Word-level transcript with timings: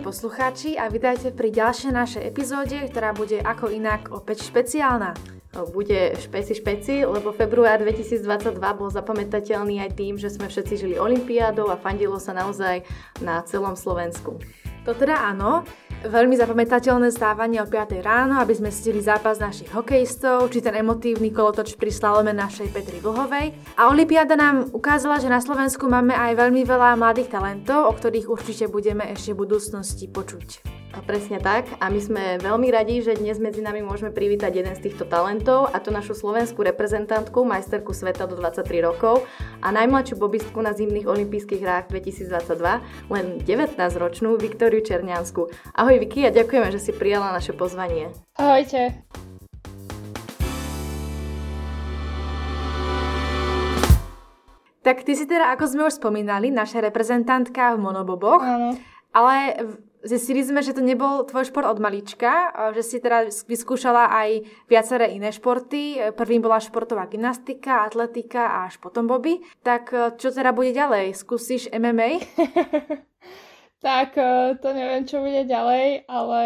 poslucháči 0.00 0.80
a 0.80 0.88
vydajte 0.88 1.36
pri 1.36 1.52
ďalšej 1.52 1.92
našej 1.92 2.22
epizóde, 2.24 2.80
ktorá 2.88 3.12
bude 3.12 3.36
ako 3.44 3.68
inak 3.68 4.08
opäť 4.08 4.48
špeciálna. 4.48 5.12
Bude 5.76 6.16
špeci 6.16 6.56
špeci, 6.56 7.04
lebo 7.04 7.36
február 7.36 7.84
2022 7.84 8.56
bol 8.56 8.88
zapamätateľný 8.88 9.84
aj 9.84 9.90
tým, 10.00 10.16
že 10.16 10.32
sme 10.32 10.48
všetci 10.48 10.74
žili 10.80 10.96
olympiádou 10.96 11.68
a 11.68 11.76
fandilo 11.76 12.16
sa 12.16 12.32
naozaj 12.32 12.80
na 13.20 13.44
celom 13.44 13.76
Slovensku. 13.76 14.40
To 14.88 14.96
teda 14.96 15.28
áno, 15.28 15.60
veľmi 16.08 16.40
zapamätateľné 16.40 17.12
stávanie 17.12 17.60
o 17.60 17.68
5 17.68 18.00
ráno, 18.00 18.40
aby 18.40 18.56
sme 18.56 18.72
stili 18.72 19.04
zápas 19.04 19.36
našich 19.36 19.68
hokejistov, 19.76 20.48
či 20.48 20.64
ten 20.64 20.72
emotívny 20.72 21.28
kolotoč 21.28 21.76
pri 21.76 21.92
slalome 21.92 22.32
našej 22.32 22.72
Petri 22.72 22.96
Vlhovej. 23.04 23.52
A 23.76 23.92
Olympiáda 23.92 24.40
nám 24.40 24.72
ukázala, 24.72 25.20
že 25.20 25.28
na 25.28 25.44
Slovensku 25.44 25.84
máme 25.84 26.16
aj 26.16 26.32
veľmi 26.32 26.64
veľa 26.64 26.96
mladých 26.96 27.28
talentov, 27.28 27.92
o 27.92 27.92
ktorých 27.92 28.32
určite 28.32 28.72
budeme 28.72 29.04
ešte 29.12 29.36
v 29.36 29.44
budúcnosti 29.44 30.08
počuť. 30.08 30.80
Presne 31.06 31.38
tak. 31.38 31.70
A 31.78 31.86
my 31.86 32.00
sme 32.02 32.22
veľmi 32.42 32.66
radi, 32.74 32.98
že 32.98 33.14
dnes 33.14 33.38
medzi 33.38 33.62
nami 33.62 33.78
môžeme 33.78 34.10
privítať 34.10 34.58
jeden 34.58 34.74
z 34.74 34.90
týchto 34.90 35.06
talentov, 35.06 35.70
a 35.70 35.78
to 35.78 35.94
našu 35.94 36.18
slovenskú 36.18 36.66
reprezentantku, 36.66 37.46
majsterku 37.46 37.94
sveta 37.94 38.26
do 38.26 38.34
23 38.34 38.82
rokov 38.82 39.22
a 39.62 39.70
najmladšiu 39.70 40.18
bobistku 40.18 40.58
na 40.58 40.74
zimných 40.74 41.06
olympijských 41.06 41.62
hrách 41.62 41.94
2022, 41.94 43.06
len 43.06 43.26
19-ročnú 43.38 44.34
Viktóriu 44.70 44.86
Černiansku. 44.86 45.50
Ahoj 45.74 45.98
Vicky 45.98 46.22
a 46.22 46.30
ďakujeme, 46.30 46.70
že 46.70 46.78
si 46.78 46.94
prijala 46.94 47.34
naše 47.34 47.50
pozvanie. 47.50 48.14
Ahojte. 48.38 49.02
Tak 54.86 55.02
ty 55.02 55.18
si 55.18 55.26
teda, 55.26 55.50
ako 55.58 55.64
sme 55.66 55.82
už 55.90 55.98
spomínali, 55.98 56.54
naša 56.54 56.86
reprezentantka 56.86 57.74
v 57.74 57.82
monoboboch. 57.82 58.38
Áno. 58.38 58.78
Ale 59.10 59.58
zistili 60.06 60.46
sme, 60.46 60.62
že 60.62 60.78
to 60.78 60.86
nebol 60.86 61.26
tvoj 61.26 61.50
šport 61.50 61.66
od 61.66 61.82
malička, 61.82 62.54
že 62.70 62.86
si 62.86 63.02
teda 63.02 63.26
vyskúšala 63.26 64.06
aj 64.06 64.46
viaceré 64.70 65.10
iné 65.18 65.34
športy. 65.34 66.14
Prvým 66.14 66.46
bola 66.46 66.62
športová 66.62 67.10
gymnastika, 67.10 67.90
atletika 67.90 68.54
a 68.54 68.70
až 68.70 68.78
potom 68.78 69.10
boby. 69.10 69.42
Tak 69.66 69.82
e, 69.90 69.96
čo 70.14 70.30
teda 70.30 70.54
bude 70.54 70.70
ďalej? 70.70 71.18
Skúsiš 71.18 71.74
MMA? 71.74 72.22
tak 73.80 74.16
e, 74.20 74.54
to 74.60 74.68
neviem, 74.76 75.08
čo 75.08 75.24
bude 75.24 75.48
ďalej, 75.48 76.04
ale 76.04 76.42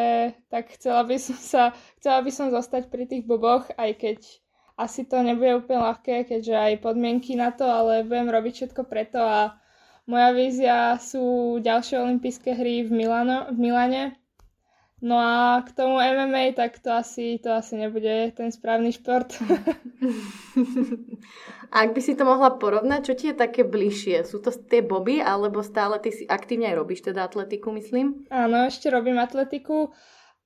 tak 0.47 0.71
chcela 0.79 1.03
by 1.03 1.19
som 1.19 1.39
sa, 1.39 1.63
chcela 1.99 2.23
by 2.23 2.31
som 2.31 2.55
zostať 2.55 2.89
pri 2.89 3.11
tých 3.11 3.27
boboch, 3.27 3.67
aj 3.75 3.91
keď 3.99 4.19
asi 4.79 5.07
to 5.07 5.23
nebude 5.23 5.67
úplne 5.67 5.83
ľahké, 5.83 6.27
keďže 6.27 6.55
aj 6.55 6.83
podmienky 6.83 7.35
na 7.35 7.51
to, 7.51 7.67
ale 7.67 8.07
budem 8.07 8.31
robiť 8.31 8.53
všetko 8.55 8.83
preto 8.87 9.23
a 9.23 9.59
moja 10.07 10.31
vízia 10.35 10.79
sú 10.99 11.59
ďalšie 11.59 11.99
olympijské 11.99 12.55
hry 12.55 12.87
v, 12.87 12.91
Milano, 12.91 13.51
v 13.51 13.59
Milane. 13.59 14.05
No 15.05 15.21
a 15.21 15.61
k 15.61 15.69
tomu 15.77 16.01
MMA, 16.01 16.57
tak 16.57 16.81
to 16.81 16.91
asi, 16.95 17.37
to 17.43 17.53
asi 17.53 17.77
nebude 17.77 18.33
ten 18.33 18.49
správny 18.49 18.95
šport. 18.95 19.37
Ak 21.75 21.91
by 21.91 21.99
si 21.99 22.15
to 22.15 22.23
mohla 22.23 22.55
porovnať, 22.55 23.01
čo 23.03 23.15
ti 23.19 23.25
je 23.29 23.35
také 23.35 23.67
bližšie? 23.67 24.23
Sú 24.23 24.39
to 24.39 24.55
tie 24.55 24.79
boby, 24.79 25.19
alebo 25.19 25.59
stále 25.59 25.99
ty 25.99 26.15
si 26.15 26.23
aktívne 26.23 26.71
aj 26.71 26.79
robíš 26.79 27.03
teda 27.11 27.27
atletiku, 27.27 27.75
myslím? 27.75 28.31
Áno, 28.31 28.71
ešte 28.71 28.95
robím 28.95 29.19
atletiku 29.19 29.91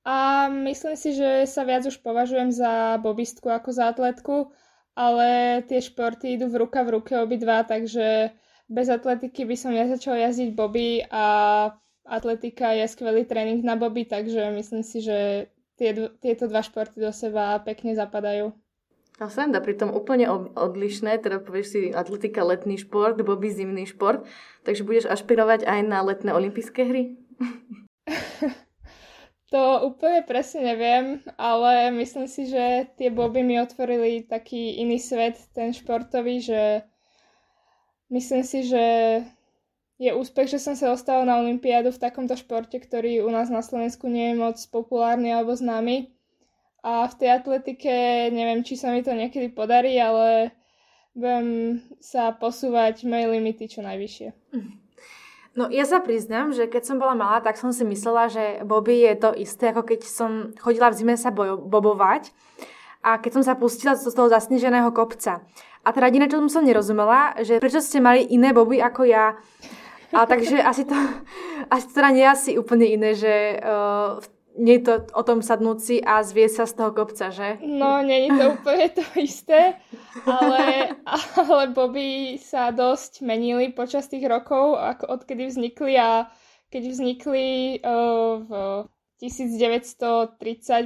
a 0.01 0.49
myslím 0.49 0.97
si, 0.97 1.13
že 1.13 1.45
sa 1.45 1.61
viac 1.69 1.85
už 1.85 2.01
považujem 2.01 2.49
za 2.49 2.97
bobistku 2.97 3.45
ako 3.45 3.69
za 3.69 3.93
atletku, 3.93 4.49
ale 4.97 5.61
tie 5.69 5.77
športy 5.77 6.33
idú 6.33 6.49
v 6.49 6.65
ruka 6.65 6.81
v 6.81 6.97
ruke 6.97 7.13
obidva, 7.13 7.61
takže 7.61 8.33
bez 8.65 8.89
atletiky 8.89 9.45
by 9.45 9.53
som 9.53 9.77
nezačala 9.77 10.25
jazdiť 10.25 10.49
boby 10.57 11.05
a 11.13 11.25
atletika 12.09 12.73
je 12.73 12.89
skvelý 12.89 13.29
tréning 13.29 13.61
na 13.61 13.77
boby, 13.77 14.09
takže 14.09 14.49
myslím 14.49 14.81
si, 14.81 15.05
že 15.05 15.49
tie, 15.77 15.93
tieto 16.25 16.49
dva 16.49 16.65
športy 16.65 16.97
do 16.97 17.13
seba 17.13 17.61
pekne 17.61 17.93
zapadajú. 17.93 18.49
A 19.19 19.27
sranda, 19.27 19.59
pritom 19.59 19.91
úplne 19.91 20.31
odlišné, 20.55 21.19
teda 21.19 21.43
povieš 21.43 21.67
si 21.67 21.79
atletika 21.91 22.47
letný 22.47 22.79
šport, 22.79 23.19
boby 23.19 23.51
zimný 23.51 23.83
šport, 23.83 24.23
takže 24.63 24.87
budeš 24.87 25.11
ašpirovať 25.11 25.67
aj 25.67 25.79
na 25.83 25.99
letné 25.99 26.31
olympijské 26.31 26.87
hry? 26.87 27.19
to 29.51 29.59
úplne 29.83 30.23
presne 30.23 30.71
neviem, 30.71 31.19
ale 31.35 31.91
myslím 31.99 32.31
si, 32.31 32.47
že 32.47 32.87
tie 32.95 33.11
boby 33.11 33.43
mi 33.43 33.59
otvorili 33.59 34.23
taký 34.23 34.79
iný 34.79 35.03
svet, 35.03 35.35
ten 35.51 35.75
športový, 35.75 36.39
že 36.39 36.87
Myslím 38.09 38.41
si, 38.41 38.65
že 38.65 38.85
je 40.01 40.11
úspech, 40.17 40.49
že 40.49 40.57
som 40.57 40.73
sa 40.73 40.89
dostala 40.89 41.29
na 41.29 41.37
Olympiádu 41.37 41.93
v 41.93 42.01
takomto 42.01 42.33
športe, 42.33 42.81
ktorý 42.81 43.21
u 43.21 43.29
nás 43.29 43.53
na 43.53 43.61
Slovensku 43.61 44.09
nie 44.09 44.33
je 44.33 44.41
moc 44.41 44.57
populárny 44.73 45.29
alebo 45.29 45.53
známy. 45.53 46.09
A 46.79 47.11
v 47.11 47.17
tej 47.19 47.29
atletike 47.43 47.93
neviem, 48.31 48.63
či 48.63 48.79
sa 48.79 48.95
mi 48.95 49.03
to 49.03 49.11
niekedy 49.11 49.51
podarí, 49.51 49.99
ale 49.99 50.55
budem 51.11 51.79
sa 51.99 52.31
posúvať 52.31 53.03
moje 53.03 53.25
limity 53.27 53.67
čo 53.67 53.83
najvyššie. 53.83 54.31
No 55.59 55.67
ja 55.67 55.83
sa 55.83 55.99
priznám, 55.99 56.55
že 56.55 56.71
keď 56.71 56.83
som 56.87 57.01
bola 57.01 57.17
malá, 57.17 57.43
tak 57.43 57.59
som 57.59 57.75
si 57.75 57.83
myslela, 57.83 58.31
že 58.31 58.63
Bobby 58.63 59.03
je 59.03 59.15
to 59.19 59.29
isté, 59.35 59.75
ako 59.75 59.83
keď 59.83 60.07
som 60.07 60.55
chodila 60.55 60.87
v 60.87 60.97
zime 61.03 61.15
sa 61.19 61.35
bojo- 61.35 61.59
bobovať 61.59 62.31
a 63.03 63.19
keď 63.19 63.31
som 63.39 63.43
sa 63.43 63.59
pustila 63.59 63.99
z 63.99 64.07
toho 64.07 64.31
zasneženého 64.31 64.87
kopca. 64.95 65.43
A 65.83 65.89
teda 65.91 66.07
jediné, 66.07 66.31
čo 66.31 66.39
som 66.47 66.63
nerozumela, 66.63 67.35
že 67.43 67.59
prečo 67.59 67.83
ste 67.83 67.99
mali 67.99 68.23
iné 68.31 68.55
boby 68.55 68.79
ako 68.79 69.03
ja. 69.03 69.35
A 70.15 70.23
takže 70.23 70.63
asi 70.63 70.87
to, 70.87 70.95
asi 71.73 71.85
to 71.91 71.93
teda 71.97 72.09
nie 72.15 72.23
je 72.23 72.31
asi 72.31 72.51
úplne 72.55 72.87
iné, 72.87 73.11
že 73.17 73.59
uh, 73.59 74.23
nie 74.59 74.83
je 74.83 74.91
to 74.91 74.93
o 75.15 75.23
tom 75.23 75.39
sadnúť 75.39 75.79
si 75.79 75.95
a 76.03 76.19
zvieť 76.19 76.51
sa 76.51 76.65
z 76.67 76.73
toho 76.75 76.91
kopca, 76.91 77.31
že? 77.31 77.63
No, 77.63 78.03
nie 78.03 78.27
je 78.27 78.29
to 78.35 78.45
úplne 78.59 78.87
to 78.91 79.03
isté, 79.15 79.79
ale, 80.27 80.93
ale 81.39 81.63
boby 81.71 82.35
sa 82.35 82.75
dosť 82.75 83.23
menili 83.23 83.71
počas 83.71 84.11
tých 84.11 84.27
rokov, 84.27 84.75
ako 84.75 85.15
odkedy 85.15 85.47
vznikli 85.47 85.95
a 85.95 86.27
keď 86.69 86.83
vznikli 86.91 87.79
uh, 87.81 88.43
v 88.43 88.51
1930, 89.23 90.35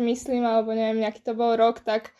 myslím, 0.05 0.43
alebo 0.45 0.71
neviem, 0.77 1.01
nejaký 1.01 1.25
to 1.25 1.33
bol 1.33 1.57
rok, 1.57 1.81
tak 1.81 2.13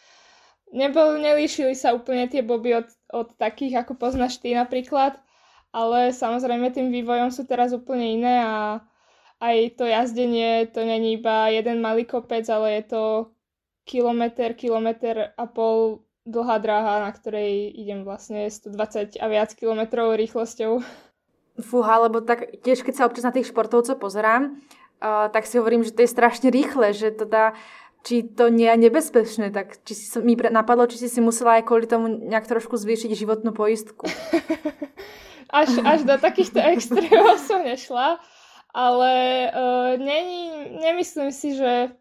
nebol, 0.73 1.21
nelíšili 1.21 1.77
sa 1.77 1.93
úplne 1.93 2.25
tie 2.27 2.41
boby 2.41 2.81
od, 2.81 2.89
od 3.13 3.29
takých, 3.37 3.85
ako 3.85 3.93
poznáš 3.95 4.41
ty 4.41 4.57
napríklad, 4.57 5.21
ale 5.69 6.13
samozrejme 6.13 6.73
tým 6.73 6.89
vývojom 6.89 7.29
sú 7.29 7.45
teraz 7.45 7.73
úplne 7.73 8.17
iné 8.17 8.35
a 8.41 8.81
aj 9.43 9.75
to 9.75 9.83
jazdenie, 9.83 10.71
to 10.71 10.87
není 10.87 11.19
iba 11.19 11.51
jeden 11.51 11.83
malý 11.83 12.07
kopec, 12.07 12.47
ale 12.47 12.79
je 12.79 12.83
to 12.95 13.03
kilometr, 13.83 14.55
kilometr 14.55 15.35
a 15.35 15.43
pol 15.43 16.07
dlhá 16.23 16.55
dráha, 16.63 17.03
na 17.03 17.11
ktorej 17.11 17.67
idem 17.75 18.07
vlastne 18.07 18.47
120 18.47 19.19
a 19.19 19.25
viac 19.27 19.51
kilometrov 19.51 20.15
rýchlosťou. 20.15 20.79
Fúha, 21.59 21.95
lebo 22.07 22.23
tak 22.23 22.63
tiež 22.63 22.87
keď 22.87 22.93
sa 22.95 23.05
občas 23.05 23.27
na 23.27 23.35
tých 23.35 23.51
športovcov 23.51 23.99
pozerám, 23.99 24.55
uh, 25.03 25.27
tak 25.27 25.43
si 25.43 25.59
hovorím, 25.59 25.83
že 25.83 25.91
to 25.91 26.07
je 26.07 26.15
strašne 26.15 26.47
rýchle, 26.47 26.95
že 26.95 27.11
teda 27.11 27.59
či 28.03 28.23
to 28.23 28.51
nie 28.51 28.67
je 28.67 28.83
nebezpečné, 28.87 29.47
tak 29.51 29.79
či 29.87 29.95
si, 29.95 30.07
mi 30.19 30.35
napadlo, 30.35 30.87
či 30.91 30.99
si 30.99 31.07
si 31.07 31.19
musela 31.23 31.59
aj 31.59 31.67
kvôli 31.67 31.87
tomu 31.87 32.11
nejak 32.11 32.47
trošku 32.47 32.75
zvýšiť 32.75 33.15
životnú 33.15 33.55
poistku. 33.55 34.07
až, 35.59 35.69
až 35.83 36.03
do 36.03 36.15
takýchto 36.19 36.59
extrémov 36.75 37.39
som 37.39 37.63
nešla, 37.63 38.19
ale 38.73 39.13
uh, 39.53 39.93
není, 40.01 40.49
nemyslím 40.81 41.31
si, 41.31 41.55
že 41.55 41.93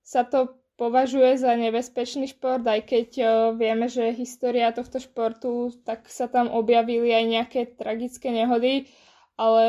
sa 0.00 0.24
to 0.24 0.56
považuje 0.76 1.36
za 1.36 1.52
nebezpečný 1.56 2.32
šport, 2.32 2.64
aj 2.64 2.80
keď 2.88 3.08
uh, 3.20 3.28
vieme, 3.52 3.86
že 3.86 4.16
história 4.16 4.72
tohto 4.72 4.96
športu, 4.98 5.72
tak 5.84 6.08
sa 6.08 6.26
tam 6.26 6.48
objavili 6.48 7.12
aj 7.12 7.24
nejaké 7.24 7.60
tragické 7.76 8.32
nehody 8.32 8.88
ale 9.36 9.66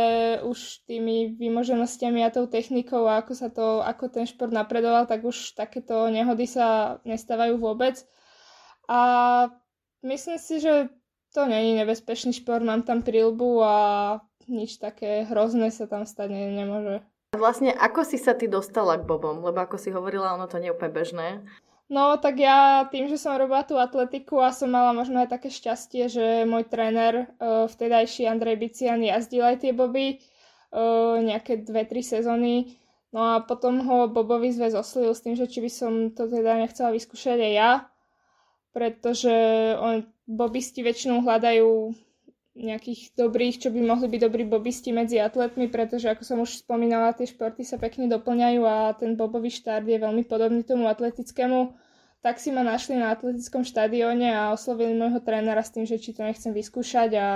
už 0.47 0.87
tými 0.87 1.35
vymoženostiami 1.35 2.23
a 2.23 2.31
tou 2.31 2.47
technikou 2.47 3.03
a 3.03 3.19
ako 3.19 3.33
sa 3.35 3.51
to, 3.51 3.83
ako 3.83 4.07
ten 4.07 4.23
šport 4.23 4.55
napredoval, 4.55 5.03
tak 5.03 5.27
už 5.27 5.59
takéto 5.59 6.07
nehody 6.07 6.47
sa 6.47 6.97
nestávajú 7.03 7.59
vôbec. 7.59 7.99
A 8.87 8.99
myslím 10.07 10.39
si, 10.39 10.63
že 10.63 10.87
to 11.35 11.43
není 11.43 11.75
nebezpečný 11.75 12.31
šport, 12.31 12.63
mám 12.63 12.87
tam 12.87 13.03
prílbu 13.03 13.59
a 13.59 13.75
nič 14.47 14.79
také 14.79 15.27
hrozné 15.27 15.69
sa 15.69 15.85
tam 15.85 16.07
stať 16.07 16.31
ne, 16.31 16.43
nemôže. 16.51 17.03
Vlastne 17.35 17.75
ako 17.75 18.07
si 18.07 18.17
sa 18.17 18.33
ty 18.33 18.47
dostala 18.47 18.95
k 18.95 19.07
bobom? 19.07 19.43
Lebo 19.43 19.59
ako 19.59 19.75
si 19.75 19.91
hovorila, 19.91 20.33
ono 20.33 20.47
to 20.47 20.57
nie 20.57 20.71
je 20.71 20.75
úplne 20.75 20.95
bežné. 20.95 21.27
No 21.87 22.19
tak 22.19 22.39
ja 22.43 22.83
tým, 22.91 23.07
že 23.07 23.15
som 23.15 23.39
robila 23.39 23.63
tú 23.63 23.79
atletiku 23.79 24.43
a 24.43 24.51
som 24.51 24.67
mala 24.67 24.91
možno 24.91 25.23
aj 25.23 25.31
také 25.31 25.47
šťastie, 25.47 26.11
že 26.11 26.25
môj 26.43 26.67
tréner 26.67 27.31
uh, 27.39 27.63
vtedajší 27.71 28.27
Andrej 28.27 28.59
Bician 28.59 28.99
jazdil 28.99 29.47
aj 29.47 29.63
tie 29.63 29.71
boby 29.71 30.19
uh, 30.75 31.15
nejaké 31.23 31.63
dve, 31.63 31.87
tri 31.87 32.03
sezóny. 32.03 32.75
No 33.15 33.23
a 33.23 33.33
potom 33.39 33.79
ho 33.87 34.11
Bobový 34.11 34.51
zväz 34.51 34.75
oslil 34.75 35.15
s 35.15 35.23
tým, 35.23 35.39
že 35.39 35.47
či 35.47 35.63
by 35.63 35.71
som 35.71 35.91
to 36.11 36.27
teda 36.27 36.59
nechcela 36.59 36.91
vyskúšať 36.91 37.39
aj 37.39 37.53
ja, 37.55 37.71
pretože 38.75 39.31
on, 39.79 40.03
bobisti 40.27 40.83
väčšinou 40.83 41.23
hľadajú 41.23 41.95
nejakých 42.57 43.13
dobrých, 43.13 43.61
čo 43.61 43.69
by 43.69 43.79
mohli 43.85 44.09
byť 44.09 44.21
dobrí 44.25 44.43
bobisti 44.43 44.89
medzi 44.89 45.21
atletmi, 45.21 45.69
pretože 45.69 46.09
ako 46.09 46.23
som 46.25 46.37
už 46.41 46.65
spomínala, 46.65 47.13
tie 47.13 47.29
športy 47.29 47.61
sa 47.61 47.77
pekne 47.77 48.09
doplňajú 48.09 48.61
a 48.65 48.97
ten 48.97 49.13
bobový 49.13 49.53
štart 49.53 49.85
je 49.85 50.01
veľmi 50.01 50.25
podobný 50.25 50.65
tomu 50.65 50.89
atletickému. 50.89 51.77
Tak 52.25 52.41
si 52.41 52.49
ma 52.49 52.65
našli 52.65 52.97
na 52.97 53.13
atletickom 53.13 53.61
štadióne 53.61 54.33
a 54.33 54.51
oslovili 54.51 54.97
môjho 54.97 55.21
trénera 55.21 55.61
s 55.61 55.69
tým, 55.69 55.85
že 55.85 56.01
či 56.01 56.17
to 56.17 56.25
nechcem 56.25 56.49
vyskúšať 56.49 57.09
a 57.15 57.27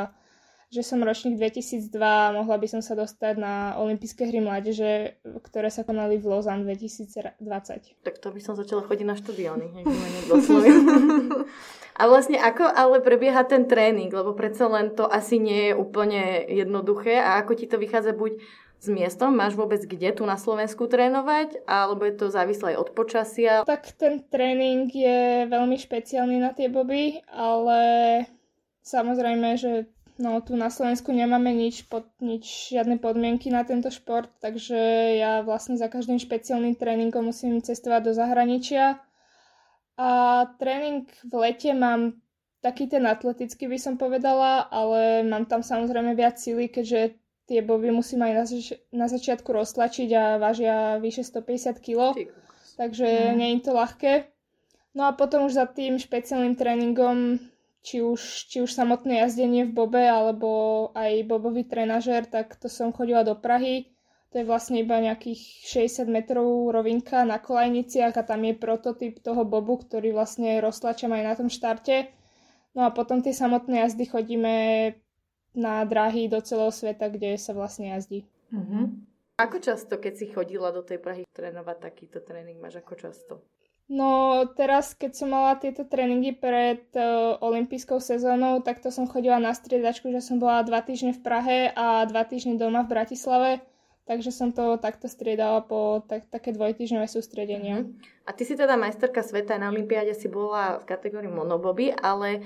že 0.72 0.88
som 0.88 1.04
ročník 1.04 1.36
2002 1.36 2.00
a 2.00 2.32
mohla 2.32 2.56
by 2.56 2.64
som 2.64 2.80
sa 2.80 2.96
dostať 2.96 3.36
na 3.36 3.76
olympijské 3.76 4.24
hry 4.24 4.40
mládeže, 4.40 5.20
ktoré 5.44 5.68
sa 5.68 5.84
konali 5.84 6.16
v 6.16 6.32
Lausanne 6.32 6.64
2020. 6.64 7.36
Tak 8.08 8.16
to 8.24 8.32
by 8.32 8.40
som 8.40 8.56
začala 8.56 8.88
chodiť 8.88 9.04
na 9.04 9.20
štadióny, 9.20 9.68
A 12.02 12.10
vlastne 12.10 12.42
ako 12.42 12.66
ale 12.66 12.98
prebieha 12.98 13.46
ten 13.46 13.70
tréning, 13.70 14.10
lebo 14.10 14.34
predsa 14.34 14.66
len 14.66 14.98
to 14.98 15.06
asi 15.06 15.38
nie 15.38 15.70
je 15.70 15.74
úplne 15.78 16.50
jednoduché 16.50 17.22
a 17.22 17.38
ako 17.38 17.54
ti 17.54 17.70
to 17.70 17.78
vychádza 17.78 18.18
buď 18.18 18.42
s 18.82 18.90
miestom? 18.90 19.38
Máš 19.38 19.54
vôbec 19.54 19.86
kde 19.86 20.10
tu 20.10 20.26
na 20.26 20.42
Slovensku 20.42 20.90
trénovať? 20.90 21.62
Alebo 21.70 22.02
je 22.10 22.18
to 22.18 22.34
závislé 22.34 22.74
od 22.74 22.90
počasia? 22.98 23.62
Tak 23.70 23.94
ten 23.94 24.26
tréning 24.26 24.90
je 24.90 25.46
veľmi 25.46 25.78
špeciálny 25.78 26.42
na 26.42 26.58
tie 26.58 26.74
boby, 26.74 27.22
ale 27.30 27.80
samozrejme, 28.82 29.62
že 29.62 29.86
No 30.22 30.38
tu 30.38 30.54
na 30.54 30.70
Slovensku 30.70 31.10
nemáme 31.10 31.50
nič, 31.50 31.90
pod, 31.90 32.06
nič, 32.22 32.70
žiadne 32.70 33.02
podmienky 33.02 33.50
na 33.50 33.66
tento 33.66 33.90
šport, 33.90 34.30
takže 34.38 34.78
ja 35.18 35.42
vlastne 35.42 35.82
za 35.82 35.90
každým 35.90 36.22
špeciálnym 36.22 36.78
tréningom 36.78 37.26
musím 37.26 37.58
cestovať 37.58 38.02
do 38.06 38.14
zahraničia. 38.14 39.02
A 40.02 40.10
tréning 40.58 41.06
v 41.22 41.34
lete 41.38 41.78
mám 41.78 42.18
taký 42.66 42.90
ten 42.90 43.06
atletický 43.06 43.70
by 43.70 43.78
som 43.78 44.02
povedala, 44.02 44.66
ale 44.66 45.22
mám 45.22 45.46
tam 45.46 45.62
samozrejme 45.62 46.18
viac 46.18 46.42
síly, 46.42 46.74
keďže 46.74 47.22
tie 47.46 47.62
boby 47.62 47.94
musím 47.94 48.26
aj 48.26 48.34
na, 48.34 48.46
zač- 48.50 48.82
na 48.90 49.06
začiatku 49.06 49.54
roztlačiť 49.54 50.10
a 50.18 50.24
vážia 50.42 50.98
vyše 50.98 51.22
150 51.22 51.78
kg, 51.86 52.18
takže 52.82 53.06
mm. 53.06 53.34
nie 53.38 53.50
je 53.54 53.60
to 53.62 53.72
ľahké. 53.78 54.14
No 54.98 55.06
a 55.06 55.14
potom 55.14 55.46
už 55.46 55.54
za 55.54 55.70
tým 55.70 56.02
špeciálnym 56.02 56.58
tréningom 56.58 57.38
či 57.82 58.02
už, 58.02 58.50
či 58.50 58.62
už 58.62 58.74
samotné 58.74 59.22
jazdenie 59.26 59.70
v 59.70 59.74
Bobe 59.74 60.02
alebo 60.06 60.90
aj 60.94 61.26
bobový 61.26 61.66
trenažer, 61.66 62.26
tak 62.30 62.58
to 62.58 62.70
som 62.70 62.94
chodila 62.94 63.26
do 63.26 63.34
Prahy. 63.34 63.91
To 64.32 64.40
je 64.40 64.48
vlastne 64.48 64.80
iba 64.80 64.96
nejakých 64.96 65.68
60 65.68 66.08
metrov 66.08 66.72
rovinka 66.72 67.28
na 67.28 67.36
kolajniciach 67.36 68.16
a 68.16 68.24
tam 68.24 68.48
je 68.48 68.56
prototyp 68.56 69.20
toho 69.20 69.44
bobu, 69.44 69.84
ktorý 69.84 70.16
vlastne 70.16 70.64
roztlačam 70.64 71.12
aj 71.12 71.24
na 71.24 71.34
tom 71.36 71.52
štarte. 71.52 72.08
No 72.72 72.88
a 72.88 72.96
potom 72.96 73.20
tie 73.20 73.36
samotné 73.36 73.84
jazdy 73.84 74.08
chodíme 74.08 74.56
na 75.52 75.84
dráhy 75.84 76.32
do 76.32 76.40
celého 76.40 76.72
sveta, 76.72 77.12
kde 77.12 77.36
sa 77.36 77.52
vlastne 77.52 77.92
jazdí. 77.92 78.24
Mm-hmm. 78.56 78.84
Ako 79.44 79.58
často, 79.60 80.00
keď 80.00 80.14
si 80.16 80.26
chodila 80.32 80.72
do 80.72 80.80
tej 80.80 81.04
Prahy 81.04 81.28
trénovať 81.36 81.78
takýto 81.92 82.24
tréning, 82.24 82.62
máš 82.64 82.80
ako 82.80 82.94
často? 82.96 83.34
No 83.92 84.40
teraz, 84.56 84.96
keď 84.96 85.12
som 85.12 85.36
mala 85.36 85.60
tieto 85.60 85.84
tréningy 85.84 86.32
pred 86.32 86.88
uh, 86.96 87.36
olympijskou 87.44 88.00
sezónou, 88.00 88.64
tak 88.64 88.80
to 88.80 88.88
som 88.88 89.04
chodila 89.04 89.36
na 89.36 89.52
striedačku, 89.52 90.08
že 90.16 90.24
som 90.24 90.40
bola 90.40 90.64
dva 90.64 90.80
týždne 90.80 91.12
v 91.12 91.20
Prahe 91.20 91.60
a 91.76 92.08
dva 92.08 92.24
týždne 92.24 92.56
doma 92.56 92.88
v 92.88 92.92
Bratislave. 92.96 93.52
Takže 94.06 94.34
som 94.34 94.50
to 94.50 94.82
takto 94.82 95.06
striedala 95.06 95.62
po 95.62 96.02
tak, 96.10 96.26
také 96.28 96.52
dvojtýždňové 96.52 97.06
sústredenia. 97.06 97.86
Mm-hmm. 97.86 98.26
A 98.26 98.30
ty 98.34 98.44
si 98.44 98.58
teda 98.58 98.74
majsterka 98.74 99.22
sveta 99.22 99.62
na 99.62 99.70
Olympiáde 99.70 100.18
si 100.18 100.26
bola 100.26 100.82
v 100.82 100.90
kategórii 100.90 101.30
monoboby, 101.30 101.94
ale 101.94 102.42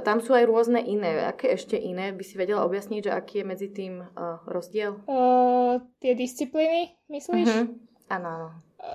tam 0.00 0.22
sú 0.22 0.32
aj 0.32 0.48
rôzne 0.48 0.80
iné. 0.80 1.26
Aké 1.26 1.52
ešte 1.52 1.76
iné 1.76 2.14
by 2.14 2.24
si 2.24 2.38
vedela 2.38 2.64
objasniť, 2.64 3.10
že 3.10 3.12
aký 3.12 3.34
je 3.42 3.46
medzi 3.46 3.68
tým 3.68 4.00
uh, 4.00 4.40
rozdiel? 4.48 5.02
Uh, 5.04 5.82
tie 6.00 6.16
disciplíny, 6.16 6.96
myslíš? 7.12 7.68
Áno, 8.08 8.28
áno. 8.28 8.48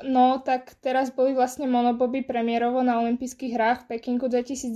No, 0.04 0.44
tak 0.44 0.76
teraz 0.84 1.16
boli 1.16 1.32
vlastne 1.32 1.64
monoboby 1.64 2.26
premiérovo 2.26 2.84
na 2.84 3.00
olympijských 3.00 3.56
hrách 3.56 3.80
v 3.86 3.96
Pekingu 3.96 4.28
2022 4.28 4.76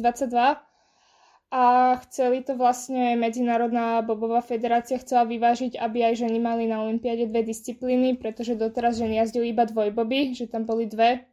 a 1.51 1.99
chceli 2.07 2.47
to 2.47 2.55
vlastne 2.55 3.19
Medzinárodná 3.19 3.99
bobová 4.01 4.39
federácia 4.39 4.95
chcela 4.95 5.27
vyvážiť, 5.27 5.75
aby 5.75 6.07
aj 6.07 6.23
ženy 6.23 6.39
mali 6.39 6.63
na 6.63 6.79
olympiade 6.79 7.27
dve 7.27 7.43
disciplíny, 7.43 8.15
pretože 8.15 8.55
doteraz 8.55 8.95
ženy 8.95 9.19
jazdili 9.19 9.51
iba 9.51 9.67
dvojboby, 9.67 10.31
že 10.31 10.47
tam 10.47 10.63
boli 10.63 10.87
dve. 10.87 11.27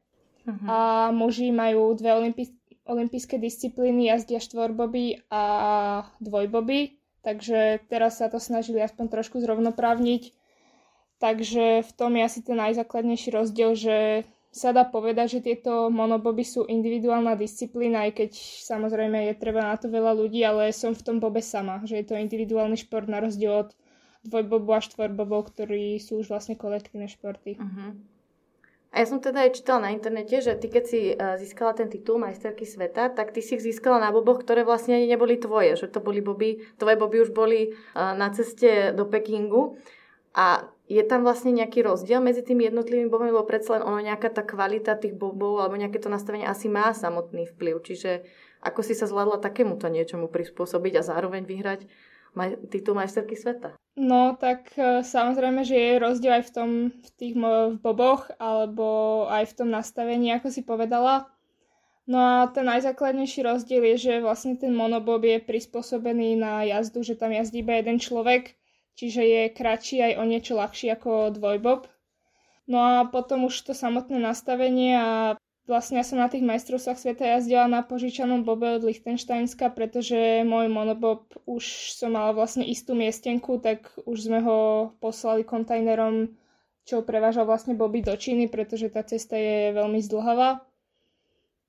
Uh-huh. 0.49 0.65
a 0.65 0.79
muži 1.13 1.53
majú 1.53 1.93
dve 1.93 2.09
olympijské 2.17 2.57
olympijské 2.89 3.37
disciplíny, 3.37 4.09
jazdia 4.09 4.41
štvorboby 4.41 5.29
a 5.29 5.43
dvojboby, 6.25 6.97
takže 7.21 7.85
teraz 7.93 8.19
sa 8.19 8.33
to 8.33 8.41
snažili 8.41 8.81
aspoň 8.81 9.13
trošku 9.13 9.45
zrovnoprávniť. 9.45 10.33
Takže 11.21 11.85
v 11.85 11.91
tom 11.93 12.17
je 12.17 12.23
asi 12.25 12.41
ten 12.41 12.57
najzákladnejší 12.57 13.29
rozdiel, 13.29 13.77
že 13.77 14.25
sa 14.49 14.73
dá 14.73 14.89
povedať, 14.89 15.39
že 15.39 15.45
tieto 15.45 15.93
monoboby 15.93 16.41
sú 16.41 16.65
individuálna 16.65 17.37
disciplína, 17.37 18.09
aj 18.09 18.13
keď 18.25 18.31
samozrejme 18.65 19.29
je 19.29 19.35
treba 19.37 19.61
na 19.61 19.77
to 19.77 19.93
veľa 19.93 20.17
ľudí, 20.17 20.41
ale 20.41 20.73
som 20.73 20.97
v 20.97 21.05
tom 21.05 21.17
bobe 21.21 21.45
sama, 21.45 21.85
že 21.85 22.01
je 22.01 22.07
to 22.09 22.17
individuálny 22.17 22.81
šport 22.81 23.07
na 23.07 23.21
rozdiel 23.21 23.69
od 23.69 23.71
dvojbobu 24.25 24.71
a 24.73 24.81
štvorbobov, 24.81 25.53
ktorí 25.55 26.01
sú 26.01 26.25
už 26.25 26.33
vlastne 26.33 26.59
kolektívne 26.59 27.07
športy. 27.07 27.61
Uh-huh. 27.61 27.95
A 28.89 29.05
ja 29.05 29.07
som 29.07 29.21
teda 29.21 29.45
aj 29.45 29.61
čítala 29.61 29.89
na 29.89 29.91
internete, 29.93 30.41
že 30.41 30.57
ty 30.57 30.73
keď 30.73 30.85
si 30.89 31.01
uh, 31.13 31.37
získala 31.37 31.77
ten 31.77 31.93
titul 31.93 32.17
majsterky 32.17 32.65
sveta, 32.65 33.13
tak 33.13 33.37
ty 33.37 33.45
si 33.45 33.61
ich 33.61 33.63
získala 33.63 34.01
na 34.01 34.09
boboch, 34.09 34.41
ktoré 34.41 34.65
vlastne 34.65 34.97
ani 34.97 35.13
neboli 35.13 35.37
tvoje, 35.37 35.77
že 35.77 35.93
to 35.93 36.01
boli 36.01 36.25
boby, 36.25 36.65
tvoje 36.81 36.97
boby 36.97 37.17
už 37.21 37.31
boli 37.37 37.77
uh, 37.77 38.17
na 38.17 38.33
ceste 38.33 38.97
do 38.97 39.05
Pekingu. 39.05 39.77
A 40.33 40.73
je 40.89 41.05
tam 41.05 41.21
vlastne 41.21 41.53
nejaký 41.53 41.85
rozdiel 41.85 42.25
medzi 42.25 42.41
tými 42.41 42.65
jednotlivými 42.73 43.13
bobmi, 43.13 43.29
lebo 43.29 43.45
predsa 43.45 43.77
len 43.77 43.85
ono 43.85 44.01
nejaká 44.01 44.33
tá 44.33 44.41
kvalita 44.41 44.97
tých 44.97 45.13
bobov 45.13 45.61
alebo 45.61 45.77
nejaké 45.77 46.01
to 46.01 46.09
nastavenie 46.09 46.49
asi 46.49 46.73
má 46.73 46.97
samotný 46.97 47.45
vplyv. 47.53 47.85
Čiže 47.85 48.25
ako 48.65 48.81
si 48.81 48.97
sa 48.97 49.05
zvládla 49.05 49.39
takémuto 49.45 49.93
niečomu 49.93 50.33
prispôsobiť 50.33 50.99
a 50.99 51.07
zároveň 51.07 51.45
vyhrať 51.45 51.85
maj, 52.33 52.57
titul 52.73 52.97
majsterky 52.97 53.37
sveta? 53.37 53.77
No, 54.01 54.33
tak 54.41 54.73
e, 54.81 55.05
samozrejme, 55.05 55.61
že 55.69 55.77
je 55.77 55.93
rozdiel 56.01 56.41
aj 56.41 56.45
v 56.49 56.53
tom, 56.57 56.71
v 56.89 57.09
tých 57.21 57.35
v 57.37 57.77
boboch, 57.85 58.33
alebo 58.41 59.29
aj 59.29 59.45
v 59.53 59.57
tom 59.61 59.69
nastavení, 59.69 60.33
ako 60.33 60.49
si 60.49 60.65
povedala. 60.65 61.29
No 62.09 62.17
a 62.17 62.49
ten 62.49 62.65
najzákladnejší 62.65 63.45
rozdiel 63.45 63.85
je, 63.93 63.97
že 64.09 64.25
vlastne 64.25 64.57
ten 64.57 64.73
monobob 64.73 65.21
je 65.21 65.45
prispôsobený 65.45 66.41
na 66.41 66.65
jazdu, 66.65 67.05
že 67.05 67.21
tam 67.21 67.37
jazdí 67.37 67.61
iba 67.61 67.77
jeden 67.77 68.01
človek 68.01 68.57
čiže 68.99 69.23
je 69.23 69.43
kratší 69.55 69.97
aj 70.03 70.13
o 70.19 70.25
niečo 70.27 70.59
ľahší 70.59 70.91
ako 70.99 71.31
dvojbob. 71.39 71.87
No 72.67 72.79
a 72.83 73.07
potom 73.07 73.47
už 73.47 73.55
to 73.65 73.73
samotné 73.73 74.19
nastavenie 74.19 74.99
a 74.99 75.39
vlastne 75.65 76.03
ja 76.03 76.05
som 76.05 76.21
na 76.21 76.29
tých 76.29 76.45
majstrovstvách 76.45 76.99
sveta 77.01 77.25
jazdila 77.39 77.65
na 77.71 77.81
požičanom 77.81 78.45
bobe 78.45 78.77
od 78.77 78.85
Lichtensteinska, 78.85 79.73
pretože 79.73 80.45
môj 80.45 80.69
monobob 80.69 81.31
už 81.49 81.95
som 81.97 82.13
mala 82.13 82.37
vlastne 82.37 82.67
istú 82.67 82.93
miestenku, 82.93 83.63
tak 83.63 83.89
už 84.05 84.19
sme 84.29 84.45
ho 84.45 84.93
poslali 85.01 85.47
kontajnerom, 85.47 86.35
čo 86.85 87.01
prevážal 87.07 87.49
vlastne 87.49 87.73
boby 87.73 88.05
do 88.05 88.13
Číny, 88.19 88.53
pretože 88.53 88.93
tá 88.93 89.01
cesta 89.01 89.41
je 89.41 89.73
veľmi 89.73 90.03
zdlhavá. 90.05 90.68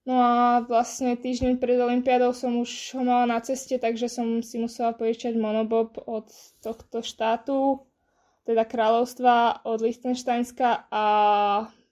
No 0.09 0.17
a 0.17 0.65
vlastne 0.65 1.13
týždeň 1.13 1.61
pred 1.61 1.77
Olympiádou 1.77 2.33
som 2.33 2.57
už 2.57 2.97
ho 2.97 3.05
mala 3.05 3.29
na 3.29 3.37
ceste, 3.45 3.77
takže 3.77 4.09
som 4.09 4.41
si 4.41 4.57
musela 4.57 4.89
požičať 4.89 5.37
monobob 5.37 6.01
od 6.01 6.25
tohto 6.65 7.05
štátu, 7.05 7.85
teda 8.41 8.65
kráľovstva 8.65 9.61
od 9.69 9.77
Liechtensteinska 9.85 10.89
a 10.89 11.05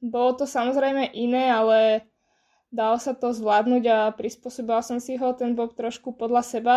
bolo 0.01 0.33
to 0.33 0.49
samozrejme 0.49 1.13
iné, 1.13 1.53
ale 1.53 2.09
dalo 2.73 2.97
sa 2.97 3.13
to 3.13 3.37
zvládnuť 3.37 3.83
a 3.85 3.99
prispôsobila 4.17 4.81
som 4.81 4.97
si 4.97 5.13
ho, 5.13 5.37
ten 5.37 5.53
bob 5.53 5.77
trošku 5.77 6.17
podľa 6.17 6.41
seba. 6.41 6.75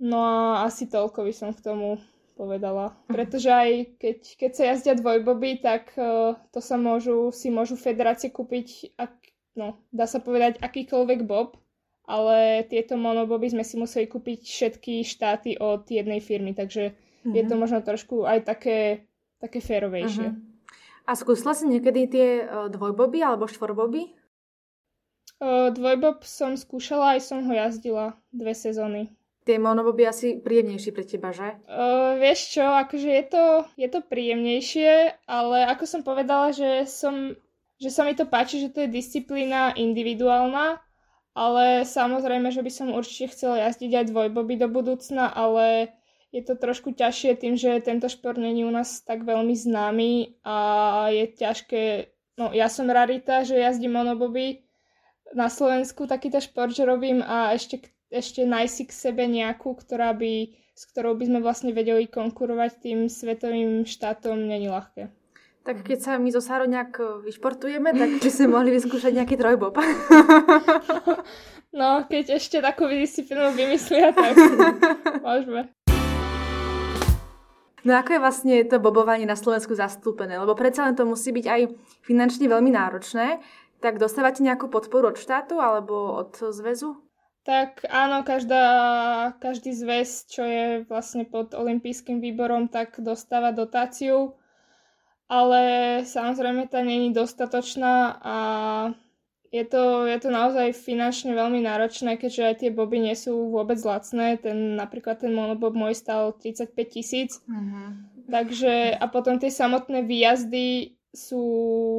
No 0.00 0.16
a 0.24 0.64
asi 0.64 0.88
toľko 0.88 1.28
by 1.28 1.32
som 1.36 1.52
k 1.52 1.60
tomu 1.60 2.00
povedala. 2.40 2.96
Mhm. 3.04 3.12
Pretože 3.12 3.50
aj 3.52 3.70
keď, 4.00 4.18
keď 4.40 4.50
sa 4.56 4.62
jazdia 4.72 4.94
dvojboby, 4.96 5.60
tak 5.60 5.92
uh, 6.00 6.40
to 6.56 6.64
sa 6.64 6.80
môžu, 6.80 7.36
si 7.36 7.52
môžu 7.52 7.76
federácie 7.76 8.32
kúpiť, 8.32 8.96
ak 8.96 9.27
no, 9.58 9.82
dá 9.90 10.06
sa 10.06 10.22
povedať 10.22 10.62
akýkoľvek 10.62 11.26
bob, 11.26 11.58
ale 12.08 12.64
tieto 12.70 12.96
monoboby 12.96 13.52
sme 13.52 13.66
si 13.66 13.76
museli 13.76 14.08
kúpiť 14.08 14.40
všetky 14.40 15.04
štáty 15.04 15.60
od 15.60 15.84
jednej 15.84 16.24
firmy, 16.24 16.56
takže 16.56 16.96
mm-hmm. 16.96 17.34
je 17.36 17.42
to 17.44 17.54
mhm. 17.58 17.60
možno 17.60 17.78
trošku 17.84 18.24
aj 18.24 18.48
také, 18.48 19.04
také 19.42 19.58
férovejšie. 19.60 20.32
Mm-hmm. 20.32 20.46
A 21.08 21.16
skúsila 21.16 21.56
si 21.56 21.64
niekedy 21.64 22.00
tie 22.08 22.28
uh, 22.44 22.68
dvojboby 22.68 23.24
alebo 23.24 23.48
štvorboby? 23.48 24.12
Uh, 25.40 25.72
dvojbob 25.72 26.20
som 26.24 26.52
skúšala, 26.52 27.16
aj 27.16 27.20
som 27.24 27.40
ho 27.48 27.52
jazdila 27.52 28.20
dve 28.28 28.52
sezóny. 28.52 29.08
Tie 29.48 29.56
monoboby 29.56 30.04
asi 30.04 30.36
príjemnejšie 30.36 30.92
pre 30.92 31.08
teba, 31.08 31.32
že? 31.32 31.56
Uh, 31.64 32.20
vieš 32.20 32.60
čo, 32.60 32.64
akože 32.68 33.08
je 33.08 33.24
to, 33.24 33.44
je 33.80 33.88
to 33.88 34.04
príjemnejšie, 34.04 35.24
ale 35.24 35.64
ako 35.64 35.84
som 35.88 36.04
povedala, 36.04 36.52
že 36.52 36.84
som 36.84 37.32
že 37.78 37.90
sa 37.94 38.02
mi 38.02 38.12
to 38.18 38.26
páči, 38.26 38.62
že 38.62 38.74
to 38.74 38.84
je 38.84 38.90
disciplína 38.90 39.74
individuálna 39.78 40.82
ale 41.38 41.86
samozrejme, 41.86 42.50
že 42.50 42.66
by 42.66 42.70
som 42.74 42.90
určite 42.90 43.30
chcela 43.30 43.62
jazdiť 43.70 43.92
aj 43.94 44.04
dvojboby 44.10 44.58
do 44.58 44.66
budúcna, 44.66 45.30
ale 45.30 45.94
je 46.34 46.42
to 46.42 46.58
trošku 46.58 46.90
ťažšie 46.98 47.38
tým, 47.38 47.54
že 47.54 47.78
tento 47.78 48.10
šport 48.10 48.34
není 48.34 48.66
u 48.66 48.72
nás 48.74 49.06
tak 49.06 49.22
veľmi 49.22 49.54
známy 49.54 50.42
a 50.42 50.56
je 51.14 51.24
ťažké, 51.30 51.82
no 52.42 52.50
ja 52.50 52.66
som 52.66 52.90
rarita, 52.90 53.46
že 53.46 53.54
jazdím 53.54 53.94
monoboby 53.94 54.66
na 55.30 55.46
Slovensku 55.46 56.10
takýto 56.10 56.42
šport, 56.42 56.74
že 56.74 56.82
robím 56.82 57.22
a 57.22 57.54
ešte, 57.54 57.86
ešte 58.10 58.42
nájsť 58.42 58.90
k 58.90 58.92
sebe 58.92 59.24
nejakú, 59.30 59.78
ktorá 59.78 60.18
by, 60.18 60.58
s 60.74 60.82
ktorou 60.90 61.14
by 61.14 61.24
sme 61.30 61.38
vlastne 61.38 61.70
vedeli 61.70 62.10
konkurovať 62.10 62.82
tým 62.82 62.98
svetovým 63.06 63.86
štátom, 63.86 64.42
není 64.42 64.66
ľahké. 64.66 65.06
Tak 65.66 65.84
keď 65.84 65.98
sa 66.00 66.12
my 66.16 66.30
zo 66.32 66.40
Sáro 66.40 66.64
nejak 66.64 66.92
e, 66.96 67.04
vyšportujeme, 67.28 67.92
tak 67.92 68.22
by 68.22 68.30
sme 68.32 68.46
mohli 68.56 68.72
vyskúšať 68.72 69.12
nejaký 69.12 69.36
trojbob. 69.36 69.76
No, 71.68 72.08
keď 72.08 72.40
ešte 72.40 72.64
takú 72.64 72.88
disciplínu 72.88 73.52
vymyslia, 73.52 74.08
tak 74.16 74.32
môžeme. 75.20 75.68
No 77.84 77.92
ako 77.92 78.10
je 78.16 78.24
vlastne 78.24 78.54
to 78.64 78.80
bobovanie 78.80 79.28
na 79.28 79.36
Slovensku 79.36 79.76
zastúpené? 79.76 80.40
Lebo 80.40 80.56
predsa 80.56 80.88
len 80.88 80.96
to 80.96 81.04
musí 81.04 81.28
byť 81.28 81.46
aj 81.46 81.60
finančne 82.08 82.48
veľmi 82.48 82.72
náročné. 82.72 83.44
Tak 83.84 84.00
dostávate 84.00 84.40
nejakú 84.42 84.72
podporu 84.72 85.12
od 85.12 85.20
štátu 85.20 85.60
alebo 85.60 86.24
od 86.24 86.32
zväzu? 86.56 86.98
Tak 87.44 87.84
áno, 87.88 88.24
každá, 88.24 88.64
každý 89.40 89.72
zväz, 89.72 90.28
čo 90.28 90.42
je 90.44 90.64
vlastne 90.88 91.24
pod 91.24 91.56
olympijským 91.56 92.20
výborom, 92.20 92.68
tak 92.68 92.96
dostáva 93.00 93.52
dotáciu 93.56 94.36
ale 95.28 95.62
samozrejme 96.08 96.72
tá 96.72 96.80
není 96.80 97.12
dostatočná 97.12 98.16
a 98.18 98.36
je 99.48 99.64
to, 99.64 100.04
je 100.04 100.18
to 100.20 100.28
naozaj 100.28 100.76
finančne 100.76 101.32
veľmi 101.32 101.64
náročné, 101.64 102.20
keďže 102.20 102.42
aj 102.44 102.54
tie 102.64 102.70
boby 102.72 103.00
nie 103.00 103.16
sú 103.16 103.48
vôbec 103.48 103.80
lacné. 103.80 104.36
Ten, 104.36 104.76
napríklad 104.76 105.24
ten 105.24 105.32
monobob 105.32 105.72
môj 105.72 105.96
stal 105.96 106.36
35 106.36 106.76
tisíc. 106.88 107.40
Mm-hmm. 107.48 107.86
Takže 108.28 108.92
a 109.00 109.04
potom 109.08 109.40
tie 109.40 109.48
samotné 109.48 110.04
výjazdy 110.04 110.96
sú, 111.16 111.44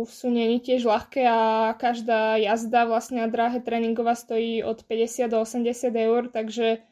sú 0.06 0.28
není 0.30 0.62
tiež 0.62 0.86
ľahké 0.86 1.26
a 1.26 1.74
každá 1.74 2.38
jazda 2.38 2.86
vlastne 2.86 3.26
na 3.26 3.30
dráhe 3.30 3.58
tréningová 3.66 4.14
stojí 4.14 4.62
od 4.62 4.86
50 4.86 5.26
do 5.34 5.42
80 5.42 5.90
eur, 5.90 6.30
takže 6.30 6.86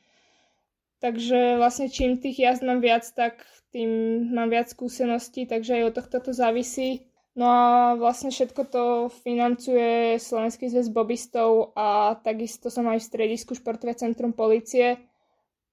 Takže 0.98 1.62
vlastne 1.62 1.94
čím 1.94 2.18
tých 2.18 2.42
jazd 2.42 2.66
mám 2.66 2.82
viac, 2.82 3.06
tak 3.14 3.46
tým 3.70 3.90
mám 4.34 4.50
viac 4.50 4.74
skúseností, 4.74 5.46
takže 5.46 5.78
aj 5.78 5.84
od 5.90 5.94
tohto 6.02 6.18
to 6.20 6.32
závisí. 6.34 7.06
No 7.38 7.46
a 7.46 7.66
vlastne 7.94 8.34
všetko 8.34 8.62
to 8.66 8.84
financuje 9.22 10.18
Slovenský 10.18 10.74
zväz 10.74 10.90
bobistov 10.90 11.70
a 11.78 12.18
takisto 12.18 12.74
som 12.74 12.90
aj 12.90 12.98
v 12.98 13.10
stredisku 13.14 13.54
Športové 13.54 13.94
centrum 13.94 14.34
policie, 14.34 14.98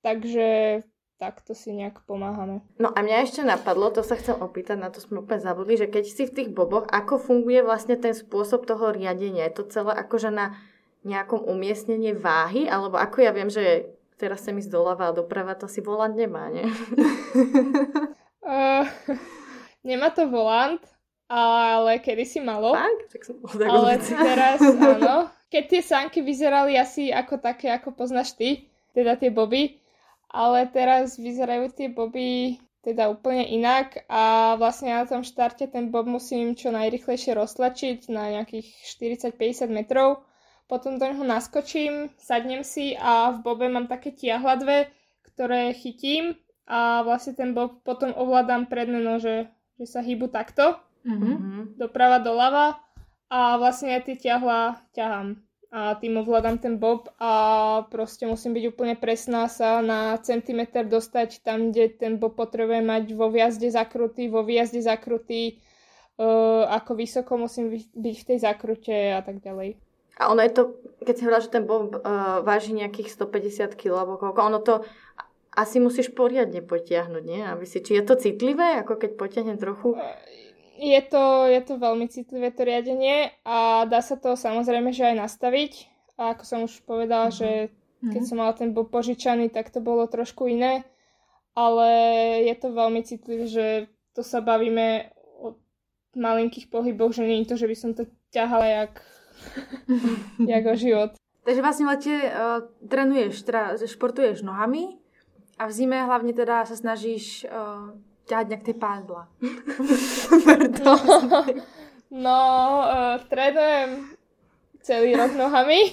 takže 0.05 0.85
takto 1.17 1.57
si 1.57 1.73
nejak 1.73 2.05
pomáhame. 2.05 2.61
No 2.77 2.93
a 2.93 3.01
mňa 3.01 3.25
ešte 3.25 3.41
napadlo, 3.49 3.89
to 3.89 4.05
sa 4.05 4.21
chcem 4.21 4.37
opýtať, 4.37 4.77
na 4.77 4.93
to 4.93 5.01
sme 5.01 5.25
úplne 5.25 5.41
zabudli, 5.41 5.81
že 5.81 5.89
keď 5.89 6.05
si 6.05 6.29
v 6.29 6.37
tých 6.37 6.51
boboch, 6.53 6.85
ako 6.93 7.17
funguje 7.17 7.65
vlastne 7.65 7.97
ten 7.97 8.13
spôsob 8.13 8.69
toho 8.69 8.93
riadenia? 8.93 9.49
Je 9.49 9.57
to 9.57 9.65
celé 9.73 9.97
akože 9.97 10.29
na 10.29 10.61
nejakom 11.09 11.41
umiestnenie 11.49 12.13
váhy, 12.13 12.69
alebo 12.69 13.01
ako 13.01 13.25
ja 13.25 13.33
viem, 13.33 13.49
že 13.49 13.89
teraz 14.17 14.47
sa 14.47 14.51
mi 14.55 14.63
zdoláva 14.63 15.11
a 15.11 15.17
doprava, 15.17 15.59
to 15.59 15.67
si 15.67 15.83
volant 15.83 16.15
nemá, 16.15 16.51
nie? 16.51 16.65
uh, 18.47 18.85
nemá 19.83 20.09
to 20.15 20.27
volant, 20.31 20.83
ale 21.29 21.99
kedy 21.99 22.25
si 22.25 22.39
malo. 22.41 22.75
Fakt? 22.75 23.11
Tak 23.11 23.23
som 23.27 23.37
ale 23.65 23.99
teraz 24.01 24.61
áno. 24.99 25.31
Keď 25.51 25.65
tie 25.71 25.83
sánky 25.83 26.19
vyzerali 26.23 26.75
asi 26.75 27.15
ako 27.15 27.39
také, 27.39 27.71
ako 27.71 27.95
poznáš 27.95 28.35
ty, 28.35 28.67
teda 28.95 29.15
tie 29.15 29.31
boby, 29.31 29.79
ale 30.35 30.67
teraz 30.71 31.15
vyzerajú 31.15 31.71
tie 31.75 31.89
boby 31.91 32.59
teda 32.85 33.09
úplne 33.09 33.49
inak 33.49 34.05
a 34.13 34.55
vlastne 34.61 34.93
na 34.93 35.09
tom 35.09 35.25
štarte 35.25 35.73
ten 35.73 35.89
bob 35.89 36.05
musím 36.05 36.53
čo 36.53 36.69
najrychlejšie 36.69 37.33
roztlačiť 37.33 38.13
na 38.13 38.37
nejakých 38.39 38.69
40-50 39.33 39.73
metrov 39.73 40.21
potom 40.67 40.97
do 40.97 41.05
neho 41.05 41.25
naskočím, 41.25 42.11
sadnem 42.17 42.65
si 42.65 42.97
a 42.97 43.33
v 43.37 43.39
bobe 43.45 43.67
mám 43.69 43.87
také 43.87 44.11
tiahladve, 44.11 44.89
ktoré 45.35 45.77
chytím 45.77 46.39
a 46.65 47.05
vlastne 47.05 47.37
ten 47.37 47.53
bob 47.53 47.85
potom 47.85 48.17
ovládam 48.17 48.65
predmeno, 48.65 49.21
že, 49.21 49.53
že 49.77 49.85
sa 49.85 50.01
hýbu 50.01 50.33
takto, 50.33 50.81
mm-hmm. 51.05 51.77
doprava 51.77 52.19
doľava 52.25 52.81
a 53.29 53.61
vlastne 53.61 53.93
aj 53.93 54.09
tie 54.09 54.17
ťahla 54.33 54.81
ťahám 54.97 55.45
a 55.75 55.99
tým 55.99 56.23
ovládam 56.23 56.63
ten 56.63 56.79
bob 56.79 57.11
a 57.19 57.83
proste 57.91 58.31
musím 58.31 58.55
byť 58.55 58.65
úplne 58.71 58.95
presná 58.95 59.51
sa 59.51 59.83
na 59.83 60.15
centimeter 60.23 60.87
dostať 60.87 61.43
tam, 61.43 61.75
kde 61.75 61.99
ten 61.99 62.15
bob 62.23 62.39
potrebuje 62.39 62.79
mať 62.79 63.05
vo 63.19 63.27
viazde 63.27 63.75
zakrutý, 63.75 64.31
vo 64.31 64.47
výjazde 64.47 64.87
zakrutý, 64.87 65.59
uh, 66.23 66.71
ako 66.71 66.95
vysoko 66.95 67.35
musím 67.35 67.75
byť 67.75 68.17
v 68.23 68.27
tej 68.31 68.39
zakrute 68.47 69.19
a 69.19 69.21
tak 69.27 69.43
ďalej. 69.43 69.75
A 70.19 70.31
ono 70.31 70.41
je 70.47 70.53
to, 70.55 70.63
keď 71.03 71.15
si 71.15 71.23
hovorila, 71.27 71.45
že 71.45 71.55
ten 71.55 71.65
bob 71.67 71.99
uh, 71.99 72.41
váži 72.47 72.71
nejakých 72.71 73.11
150 73.11 73.75
kg 73.75 74.07
alebo 74.07 74.15
koľko, 74.21 74.41
ono 74.41 74.61
to 74.63 74.75
asi 75.55 75.79
musíš 75.79 76.11
poriadne 76.11 76.63
potiahnuť, 76.63 77.23
nie? 77.23 77.43
Aby 77.43 77.65
si, 77.67 77.79
či 77.79 77.99
je 77.99 78.03
to 78.03 78.19
citlivé, 78.19 78.83
ako 78.83 78.99
keď 78.99 79.11
potiahnem 79.15 79.59
trochu? 79.59 79.95
Je 80.75 80.99
to, 81.07 81.47
je 81.47 81.61
to 81.63 81.79
veľmi 81.79 82.11
citlivé 82.11 82.51
to 82.51 82.67
riadenie 82.67 83.31
a 83.47 83.87
dá 83.87 84.03
sa 84.03 84.19
to 84.19 84.35
samozrejme, 84.35 84.91
že 84.91 85.15
aj 85.15 85.23
nastaviť. 85.23 85.73
A 86.19 86.35
ako 86.35 86.43
som 86.43 86.59
už 86.67 86.83
povedala, 86.83 87.31
uh-huh. 87.31 87.39
že 87.39 87.51
keď 88.03 88.21
uh-huh. 88.23 88.31
som 88.31 88.37
mala 88.43 88.55
ten 88.59 88.75
bob 88.75 88.91
požičaný, 88.91 89.55
tak 89.55 89.71
to 89.71 89.79
bolo 89.79 90.11
trošku 90.11 90.51
iné. 90.51 90.83
Ale 91.55 91.87
je 92.43 92.55
to 92.59 92.75
veľmi 92.75 93.07
citlivé, 93.07 93.47
že 93.47 93.67
to 94.19 94.27
sa 94.27 94.43
bavíme 94.43 95.15
o 95.39 95.55
malinkých 96.19 96.67
pohyboch, 96.67 97.15
že 97.15 97.23
nie 97.23 97.47
je 97.47 97.55
to, 97.55 97.57
že 97.59 97.71
by 97.71 97.77
som 97.79 97.91
to 97.95 98.11
ťahala 98.35 98.67
jak 98.67 98.99
jako 100.55 100.77
život. 100.77 101.11
Takže 101.45 101.61
vlastne 101.61 101.85
v 101.85 101.93
lete 101.93 102.15
uh, 102.25 102.65
trénuješ, 102.89 103.45
teda 103.45 103.77
športuješ 103.77 104.41
nohami 104.41 104.97
a 105.61 105.69
v 105.69 105.73
zime 105.77 106.01
hlavne 106.01 106.33
teda 106.33 106.65
sa 106.65 106.73
snažíš 106.73 107.45
uh, 107.45 107.93
ťahať 108.25 108.47
nejak 108.49 108.65
tie 108.65 108.77
pádla. 108.77 109.29
no, 110.85 110.95
no 112.09 112.41
uh, 112.81 113.21
trénujem 113.29 114.17
celý 114.81 115.21
rok 115.21 115.37
nohami, 115.37 115.93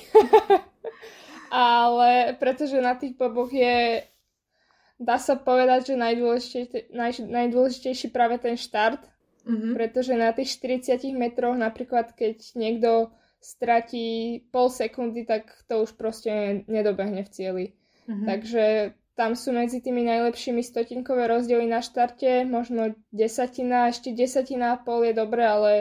ale 1.51 2.39
pretože 2.39 2.79
na 2.79 2.95
tých 2.95 3.19
boboch 3.19 3.51
je 3.51 4.07
dá 5.01 5.17
sa 5.17 5.33
povedať, 5.33 5.91
že 5.91 5.95
najdôležitejší, 5.97 6.93
naj, 6.93 7.11
najdôležitejší 7.25 8.07
práve 8.13 8.37
ten 8.37 8.53
štart, 8.53 9.01
mm-hmm. 9.49 9.73
pretože 9.73 10.13
na 10.13 10.29
tých 10.29 10.61
40 10.61 11.01
metroch 11.17 11.57
napríklad, 11.57 12.13
keď 12.13 12.37
niekto 12.53 13.09
stratí 13.41 14.39
pol 14.53 14.69
sekundy, 14.69 15.25
tak 15.25 15.49
to 15.65 15.81
už 15.81 15.97
proste 15.97 16.63
nedobehne 16.69 17.25
v 17.25 17.33
cieli. 17.33 17.65
Mm-hmm. 18.05 18.27
Takže 18.29 18.63
tam 19.17 19.33
sú 19.33 19.51
medzi 19.51 19.81
tými 19.81 20.05
najlepšími 20.05 20.61
stotinkové 20.61 21.25
rozdiely 21.27 21.65
na 21.65 21.81
štarte, 21.81 22.45
možno 22.45 22.95
desatina, 23.09 23.89
ešte 23.89 24.13
desatina 24.13 24.77
a 24.77 24.81
pol 24.81 25.09
je 25.09 25.13
dobre, 25.17 25.43
ale 25.43 25.71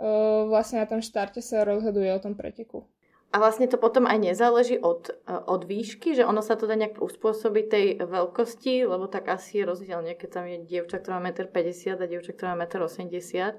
uh, 0.00 0.48
vlastne 0.48 0.80
na 0.80 0.88
tom 0.88 1.04
štarte 1.04 1.44
sa 1.44 1.62
rozhoduje 1.68 2.10
o 2.10 2.20
tom 2.20 2.34
preteku. 2.34 2.88
A 3.34 3.42
vlastne 3.42 3.66
to 3.66 3.82
potom 3.82 4.06
aj 4.06 4.30
nezáleží 4.30 4.78
od, 4.78 5.10
od 5.26 5.62
výšky, 5.66 6.14
že 6.14 6.22
ono 6.22 6.38
sa 6.38 6.54
to 6.54 6.70
dá 6.70 6.78
nejak 6.78 7.02
uspôsobiť 7.02 7.64
tej 7.66 7.86
veľkosti, 8.06 8.86
lebo 8.86 9.10
tak 9.10 9.26
asi 9.26 9.58
je 9.58 9.64
rozdiel, 9.66 10.06
keď 10.14 10.28
tam 10.30 10.46
je 10.46 10.62
dievča, 10.62 11.02
ktorá 11.02 11.18
má 11.18 11.34
1,50 11.34 11.50
m 11.50 11.94
a 11.98 12.06
dievča, 12.06 12.30
ktorá 12.30 12.54
má 12.54 12.70
1,80 12.70 13.10
m 13.10 13.58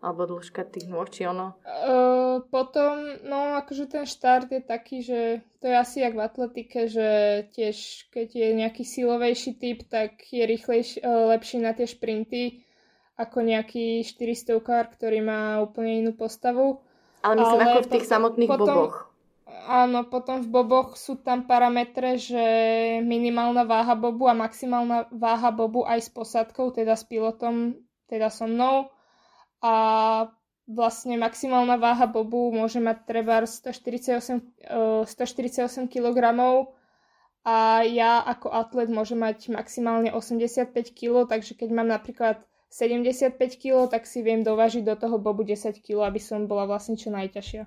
alebo 0.00 0.24
dĺžka 0.24 0.64
tých 0.64 0.88
nôh, 0.88 1.04
či 1.04 1.28
ono? 1.28 1.60
Uh, 1.68 2.40
potom, 2.48 3.20
no 3.20 3.60
akože 3.60 3.84
ten 3.84 4.04
štart 4.08 4.48
je 4.48 4.62
taký, 4.64 5.04
že 5.04 5.44
to 5.60 5.68
je 5.68 5.76
asi 5.76 6.00
jak 6.00 6.16
v 6.16 6.24
atletike, 6.24 6.88
že 6.88 7.08
tiež 7.52 8.08
keď 8.08 8.28
je 8.32 8.48
nejaký 8.56 8.82
silovejší 8.82 9.60
typ, 9.60 9.84
tak 9.92 10.24
je 10.32 10.40
rýchlejší, 10.48 11.04
uh, 11.04 11.28
lepší 11.36 11.60
na 11.60 11.76
tie 11.76 11.84
šprinty 11.84 12.64
ako 13.20 13.44
nejaký 13.44 14.00
400 14.00 14.56
kár, 14.64 14.88
ktorý 14.96 15.20
má 15.20 15.60
úplne 15.60 16.00
inú 16.00 16.16
postavu. 16.16 16.80
Ale 17.20 17.36
myslím 17.36 17.60
Ale 17.60 17.68
ako 17.76 17.80
v 17.84 17.92
tých 17.92 18.06
potom, 18.08 18.14
samotných 18.16 18.50
potom, 18.50 18.64
boboch. 18.64 18.96
Áno, 19.68 20.00
potom 20.08 20.40
v 20.40 20.48
boboch 20.48 20.96
sú 20.96 21.20
tam 21.20 21.44
parametre, 21.44 22.16
že 22.16 22.44
minimálna 23.04 23.68
váha 23.68 23.92
bobu 23.92 24.32
a 24.32 24.32
maximálna 24.32 25.12
váha 25.12 25.52
bobu 25.52 25.84
aj 25.84 26.00
s 26.00 26.08
posadkou, 26.08 26.72
teda 26.72 26.96
s 26.96 27.04
pilotom, 27.04 27.76
teda 28.08 28.32
so 28.32 28.48
mnou 28.48 28.88
a 29.60 29.74
vlastne 30.70 31.18
maximálna 31.18 31.76
váha 31.76 32.06
bobu 32.06 32.52
môže 32.52 32.78
mať 32.78 33.04
treba 33.04 33.42
148, 33.44 34.40
148 35.04 35.90
kg 35.90 36.18
a 37.40 37.82
ja 37.88 38.20
ako 38.20 38.52
atlet 38.52 38.92
môžem 38.92 39.18
mať 39.18 39.48
maximálne 39.48 40.12
85 40.12 40.72
kg, 40.92 41.24
takže 41.24 41.56
keď 41.56 41.68
mám 41.72 41.88
napríklad 41.88 42.44
75 42.70 43.34
kg, 43.58 43.90
tak 43.90 44.06
si 44.06 44.22
viem 44.22 44.46
dovážiť 44.46 44.86
do 44.86 44.94
toho 44.94 45.18
bobu 45.18 45.42
10 45.42 45.74
kg, 45.82 46.06
aby 46.06 46.20
som 46.22 46.46
bola 46.46 46.68
vlastne 46.70 46.94
čo 46.94 47.10
najťažšia. 47.10 47.66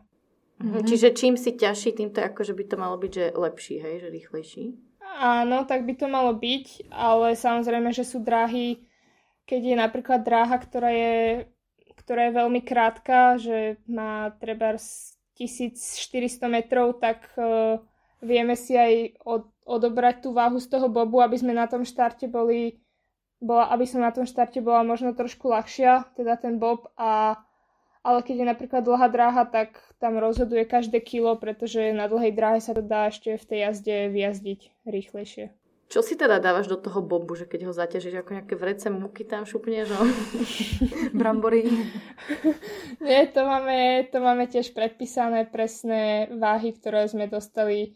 Mm-hmm. 0.64 0.86
Čiže 0.88 1.08
čím 1.18 1.36
si 1.36 1.58
ťažší, 1.58 1.98
tým 1.98 2.14
to 2.16 2.24
ako, 2.24 2.48
že 2.48 2.54
by 2.56 2.64
to 2.64 2.76
malo 2.80 2.96
byť, 2.96 3.12
že 3.12 3.26
lepší, 3.36 3.76
hej, 3.84 3.96
že 4.00 4.08
rýchlejší? 4.14 4.64
Áno, 5.20 5.68
tak 5.68 5.84
by 5.84 5.94
to 6.00 6.08
malo 6.08 6.32
byť, 6.38 6.94
ale 6.94 7.36
samozrejme, 7.36 7.92
že 7.92 8.08
sú 8.08 8.24
dráhy, 8.24 8.86
keď 9.44 9.62
je 9.62 9.76
napríklad 9.76 10.24
dráha, 10.24 10.56
ktorá 10.56 10.90
je, 10.94 11.46
ktorá 12.04 12.30
je 12.30 12.38
veľmi 12.38 12.62
krátka, 12.62 13.40
že 13.40 13.80
má 13.88 14.36
treba 14.44 14.76
1400 14.76 16.44
metrov, 16.52 17.00
tak 17.00 17.26
uh, 17.40 17.80
vieme 18.20 18.60
si 18.60 18.76
aj 18.76 19.24
od, 19.24 19.48
odobrať 19.64 20.28
tú 20.28 20.36
váhu 20.36 20.60
z 20.60 20.68
toho 20.68 20.92
bobu, 20.92 21.24
aby 21.24 21.40
sme 21.40 21.56
na 21.56 21.66
tom 21.66 21.88
štarte 21.88 22.28
boli, 22.28 22.84
bola, 23.40 23.72
aby 23.72 23.88
som 23.88 24.04
na 24.04 24.12
tom 24.12 24.28
štarte 24.28 24.60
bola 24.60 24.84
možno 24.84 25.16
trošku 25.16 25.48
ľahšia, 25.48 26.12
teda 26.20 26.36
ten 26.36 26.60
bob 26.60 26.92
a 27.00 27.40
ale 28.04 28.20
keď 28.20 28.36
je 28.44 28.52
napríklad 28.52 28.84
dlhá 28.84 29.08
dráha, 29.08 29.48
tak 29.48 29.80
tam 29.96 30.20
rozhoduje 30.20 30.68
každé 30.68 31.00
kilo, 31.00 31.40
pretože 31.40 31.96
na 31.96 32.12
dlhej 32.12 32.36
dráhe 32.36 32.60
sa 32.60 32.76
to 32.76 32.84
dá 32.84 33.08
ešte 33.08 33.40
v 33.40 33.48
tej 33.48 33.60
jazde 33.64 33.96
vyjazdiť 34.12 34.62
rýchlejšie. 34.84 35.56
Čo 35.92 36.02
si 36.02 36.18
teda 36.18 36.42
dávaš 36.42 36.72
do 36.72 36.78
toho 36.80 37.06
bobu, 37.06 37.38
že 37.38 37.46
keď 37.46 37.70
ho 37.70 37.74
zaťažíš, 37.75 38.24
ako 38.24 38.42
nejaké 38.42 38.56
vrece 38.58 38.90
múky 38.90 39.28
tam 39.28 39.46
šupneš? 39.46 39.94
No? 39.94 40.02
Brambory. 41.20 41.70
Nie, 42.98 43.30
to 43.30 43.46
máme, 43.46 44.10
to 44.10 44.18
máme 44.18 44.50
tiež 44.50 44.74
predpísané 44.74 45.46
presné 45.46 46.34
váhy, 46.34 46.74
ktoré 46.74 47.06
sme 47.06 47.30
dostali 47.30 47.94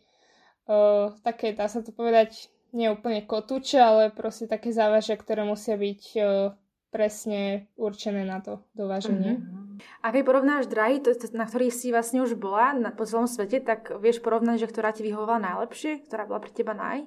uh, 0.70 1.10
také, 1.26 1.58
dá 1.58 1.66
sa 1.66 1.82
to 1.82 1.90
povedať, 1.90 2.54
nie 2.76 2.92
úplne 2.92 3.26
kotúče, 3.26 3.82
ale 3.82 4.04
proste 4.14 4.46
také 4.46 4.70
závaže, 4.70 5.18
ktoré 5.18 5.42
musia 5.42 5.74
byť 5.74 6.02
uh, 6.22 6.54
presne 6.92 7.68
určené 7.76 8.24
na 8.24 8.40
to 8.40 8.64
dováženie. 8.78 9.42
Mm-hmm. 9.42 10.04
A 10.04 10.08
keď 10.10 10.24
porovnáš 10.24 10.66
drahy, 10.72 11.02
to, 11.02 11.14
na 11.36 11.46
ktorých 11.46 11.74
si 11.74 11.90
vlastne 11.94 12.24
už 12.24 12.38
bola 12.40 12.74
na, 12.74 12.90
po 12.90 13.06
celom 13.06 13.30
svete, 13.30 13.62
tak 13.62 13.94
vieš 14.02 14.24
porovnať, 14.24 14.66
že 14.66 14.72
ktorá 14.72 14.90
ti 14.96 15.02
vyhovovala 15.06 15.42
najlepšie, 15.54 16.08
ktorá 16.08 16.26
bola 16.26 16.42
pre 16.42 16.52
teba 16.54 16.74
naj? 16.74 17.06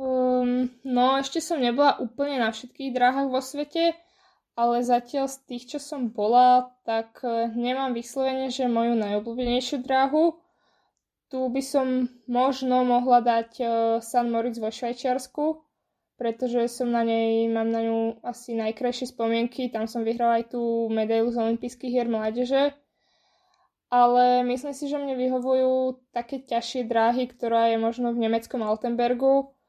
Um, 0.00 0.72
no, 0.80 1.20
ešte 1.20 1.44
som 1.44 1.60
nebola 1.60 2.00
úplne 2.00 2.40
na 2.40 2.48
všetkých 2.48 2.96
dráhach 2.96 3.28
vo 3.28 3.44
svete, 3.44 3.92
ale 4.56 4.80
zatiaľ 4.80 5.28
z 5.28 5.36
tých, 5.44 5.76
čo 5.76 5.78
som 5.78 6.08
bola, 6.08 6.72
tak 6.88 7.20
uh, 7.20 7.52
nemám 7.52 7.92
vyslovene, 7.92 8.48
že 8.48 8.64
moju 8.64 8.96
najobľúbenejšiu 8.96 9.84
dráhu. 9.84 10.40
Tu 11.28 11.36
by 11.36 11.60
som 11.60 12.08
možno 12.24 12.80
mohla 12.88 13.20
dať 13.20 13.50
uh, 13.60 13.68
San 14.00 14.32
Moritz 14.32 14.56
vo 14.56 14.72
Švajčiarsku, 14.72 15.60
pretože 16.16 16.64
som 16.72 16.88
na 16.88 17.04
nej, 17.04 17.52
mám 17.52 17.68
na 17.68 17.84
ňu 17.84 18.24
asi 18.24 18.56
najkrajšie 18.56 19.12
spomienky. 19.12 19.68
Tam 19.68 19.84
som 19.84 20.00
vyhrala 20.00 20.40
aj 20.40 20.56
tú 20.56 20.88
medailu 20.88 21.28
z 21.28 21.44
olympijských 21.44 21.92
hier 21.92 22.08
mládeže. 22.08 22.72
Ale 23.92 24.48
myslím 24.48 24.72
si, 24.72 24.88
že 24.88 24.96
mne 24.96 25.12
vyhovujú 25.12 26.00
také 26.16 26.40
ťažšie 26.40 26.88
dráhy, 26.88 27.28
ktorá 27.28 27.68
je 27.68 27.76
možno 27.76 28.16
v 28.16 28.24
nemeckom 28.24 28.64
Altenbergu. 28.64 29.59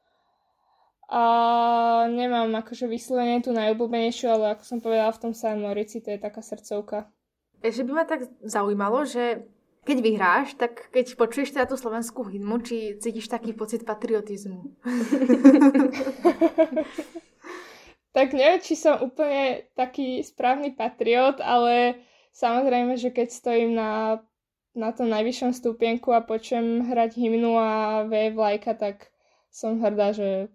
A 1.12 2.08
nemám 2.08 2.48
akože 2.56 2.88
vyslovene 2.88 3.44
tú 3.44 3.52
najobľúbenejšiu, 3.52 4.32
ale 4.32 4.56
ako 4.56 4.64
som 4.64 4.80
povedala 4.80 5.12
v 5.12 5.28
tom 5.28 5.36
San 5.36 5.60
Morici, 5.60 6.00
to 6.00 6.08
je 6.08 6.16
taká 6.16 6.40
srdcovka. 6.40 7.04
Ešte 7.60 7.84
by 7.84 7.92
ma 7.92 8.08
tak 8.08 8.32
zaujímalo, 8.40 9.04
že 9.04 9.44
keď 9.84 9.98
vyhráš, 10.00 10.56
tak 10.56 10.88
keď 10.88 11.12
počuješ 11.20 11.52
teda 11.52 11.68
tú 11.68 11.76
slovenskú 11.76 12.24
hymnu, 12.24 12.64
či 12.64 12.96
cítiš 12.96 13.28
taký 13.28 13.52
pocit 13.52 13.84
patriotizmu? 13.84 14.56
tak 18.16 18.32
neviem, 18.32 18.64
či 18.64 18.72
som 18.72 19.04
úplne 19.04 19.68
taký 19.76 20.24
správny 20.24 20.72
patriot, 20.72 21.44
ale 21.44 22.00
samozrejme, 22.32 22.96
že 22.96 23.12
keď 23.12 23.36
stojím 23.36 23.76
na, 23.76 24.24
na 24.72 24.96
tom 24.96 25.12
najvyššom 25.12 25.52
stupienku 25.52 26.08
a 26.16 26.24
počujem 26.24 26.88
hrať 26.88 27.20
hymnu 27.20 27.52
a 27.60 28.00
vie 28.08 28.32
vlajka, 28.32 28.80
tak 28.80 29.12
som 29.52 29.76
hrdá, 29.76 30.16
že 30.16 30.48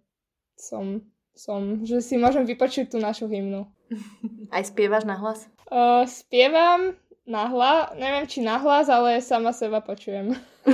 som, 0.58 1.06
som, 1.38 1.86
že 1.86 2.02
si 2.02 2.17
môžem 2.17 2.43
vypočuť 2.43 2.91
tú 2.91 2.98
našu 2.98 3.30
hymnu. 3.30 3.70
Aj 4.56 4.65
spievaš 4.65 5.06
na 5.06 5.15
hlas? 5.22 5.46
Uh, 5.70 6.04
spievam, 6.10 6.98
nahla, 7.30 7.93
neviem 7.96 8.26
či 8.26 8.41
nahlas, 8.41 8.89
ale 8.89 9.22
sama 9.22 9.54
seba 9.54 9.80
počujem. 9.80 10.34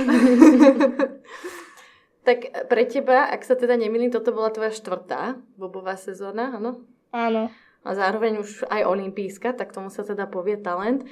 tak 2.26 2.48
pre 2.72 2.82
teba, 2.88 3.28
ak 3.28 3.44
sa 3.44 3.54
teda 3.54 3.76
nemýlim, 3.76 4.08
toto 4.08 4.32
bola 4.32 4.48
tvoja 4.48 4.72
štvrtá 4.72 5.36
bobová 5.60 6.00
sezóna, 6.00 6.56
áno? 6.56 6.80
Áno. 7.12 7.52
A 7.84 7.92
zároveň 7.92 8.40
už 8.40 8.64
aj 8.72 8.88
olimpijska, 8.88 9.52
tak 9.52 9.76
tomu 9.76 9.92
sa 9.92 10.02
teda 10.02 10.24
povie 10.24 10.56
talent. 10.56 11.04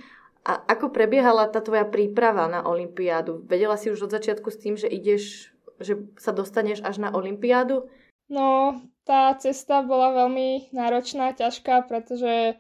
A 0.43 0.59
ako 0.59 0.91
prebiehala 0.91 1.47
tá 1.47 1.63
tvoja 1.63 1.87
príprava 1.87 2.49
na 2.49 2.67
olympiádu? 2.67 3.45
Vedela 3.47 3.79
si 3.79 3.93
už 3.93 4.09
od 4.09 4.15
začiatku 4.17 4.49
s 4.51 4.59
tým, 4.59 4.75
že 4.75 4.91
ideš, 4.91 5.55
že 5.79 6.03
sa 6.19 6.35
dostaneš 6.35 6.83
až 6.83 6.99
na 6.99 7.15
olympiádu? 7.15 7.87
No, 8.33 8.81
tá 9.05 9.37
cesta 9.37 9.85
bola 9.85 10.25
veľmi 10.25 10.73
náročná, 10.73 11.37
ťažká, 11.37 11.85
pretože 11.85 12.57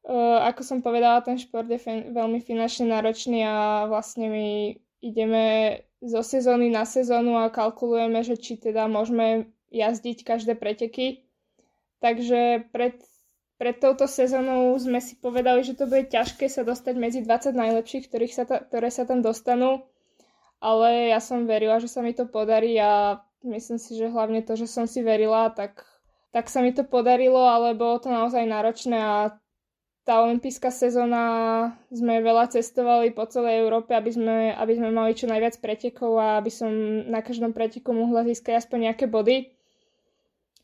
Uh, 0.00 0.40
ako 0.48 0.64
som 0.64 0.78
povedala, 0.80 1.20
ten 1.20 1.36
šport 1.36 1.68
je 1.68 1.76
veľmi 2.08 2.40
finančne 2.40 2.88
náročný 2.88 3.44
a 3.44 3.84
vlastne 3.84 4.32
my 4.32 4.72
ideme 5.04 5.76
zo 6.00 6.24
sezóny 6.24 6.72
na 6.72 6.88
sezónu 6.88 7.36
a 7.36 7.52
kalkulujeme, 7.52 8.24
že 8.24 8.40
či 8.40 8.56
teda 8.56 8.88
môžeme 8.88 9.52
jazdiť 9.68 10.24
každé 10.24 10.56
preteky. 10.56 11.28
Takže 12.00 12.72
pred, 12.72 12.96
pred 13.60 13.76
touto 13.76 14.08
sezónou 14.08 14.72
sme 14.80 15.04
si 15.04 15.20
povedali, 15.20 15.60
že 15.60 15.76
to 15.76 15.84
bude 15.84 16.08
ťažké 16.08 16.48
sa 16.48 16.64
dostať 16.64 16.96
medzi 16.96 17.20
20 17.20 17.52
najlepších, 17.52 18.08
ktorých 18.08 18.32
sa 18.32 18.48
ta, 18.48 18.64
ktoré 18.64 18.88
sa 18.88 19.04
tam 19.04 19.20
dostanú. 19.20 19.84
Ale 20.64 21.12
ja 21.12 21.20
som 21.20 21.44
verila, 21.44 21.76
že 21.76 21.92
sa 21.92 22.00
mi 22.00 22.16
to 22.16 22.24
podarí 22.24 22.72
a 22.80 23.20
myslím 23.44 23.78
si, 23.80 23.96
že 23.96 24.12
hlavne 24.12 24.44
to, 24.44 24.56
že 24.56 24.68
som 24.68 24.84
si 24.84 25.00
verila, 25.00 25.48
tak, 25.52 25.84
tak 26.32 26.48
sa 26.52 26.60
mi 26.60 26.72
to 26.72 26.84
podarilo, 26.84 27.40
ale 27.40 27.76
bolo 27.76 28.00
to 28.00 28.08
naozaj 28.12 28.44
náročné 28.44 28.98
a 29.00 29.16
tá 30.04 30.24
olympijská 30.24 30.72
sezóna 30.72 31.22
sme 31.92 32.24
veľa 32.24 32.50
cestovali 32.50 33.12
po 33.12 33.28
celej 33.28 33.62
Európe, 33.62 33.92
aby 33.92 34.10
sme, 34.10 34.50
aby 34.56 34.72
sme 34.74 34.90
mali 34.90 35.12
čo 35.12 35.28
najviac 35.28 35.60
pretekov 35.60 36.16
a 36.16 36.40
aby 36.40 36.50
som 36.50 36.72
na 37.06 37.20
každom 37.20 37.52
preteku 37.52 37.92
mohla 37.92 38.24
získať 38.24 38.64
aspoň 38.64 38.90
nejaké 38.90 39.06
body. 39.06 39.52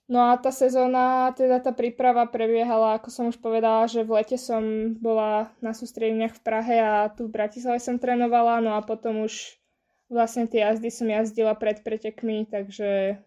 No 0.07 0.31
a 0.31 0.39
tá 0.39 0.55
sezóna, 0.55 1.35
teda 1.35 1.59
tá 1.59 1.75
príprava 1.75 2.31
prebiehala, 2.31 2.95
ako 2.97 3.09
som 3.11 3.25
už 3.27 3.43
povedala, 3.43 3.91
že 3.91 4.07
v 4.07 4.23
lete 4.23 4.39
som 4.39 4.95
bola 5.03 5.51
na 5.59 5.75
sústredeniach 5.75 6.39
v 6.39 6.45
Prahe 6.47 6.77
a 6.79 7.11
tu 7.11 7.27
v 7.27 7.35
Bratislave 7.35 7.83
som 7.83 7.99
trénovala, 7.99 8.63
no 8.63 8.79
a 8.79 8.87
potom 8.87 9.27
už 9.27 9.59
vlastne 10.07 10.47
tie 10.47 10.63
jazdy 10.67 10.89
som 10.91 11.09
jazdila 11.11 11.55
pred 11.59 11.83
pretekmi, 11.83 12.47
takže 12.47 13.19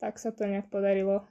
tak 0.00 0.18
sa 0.18 0.34
to 0.34 0.48
nejak 0.48 0.66
podarilo. 0.72 1.24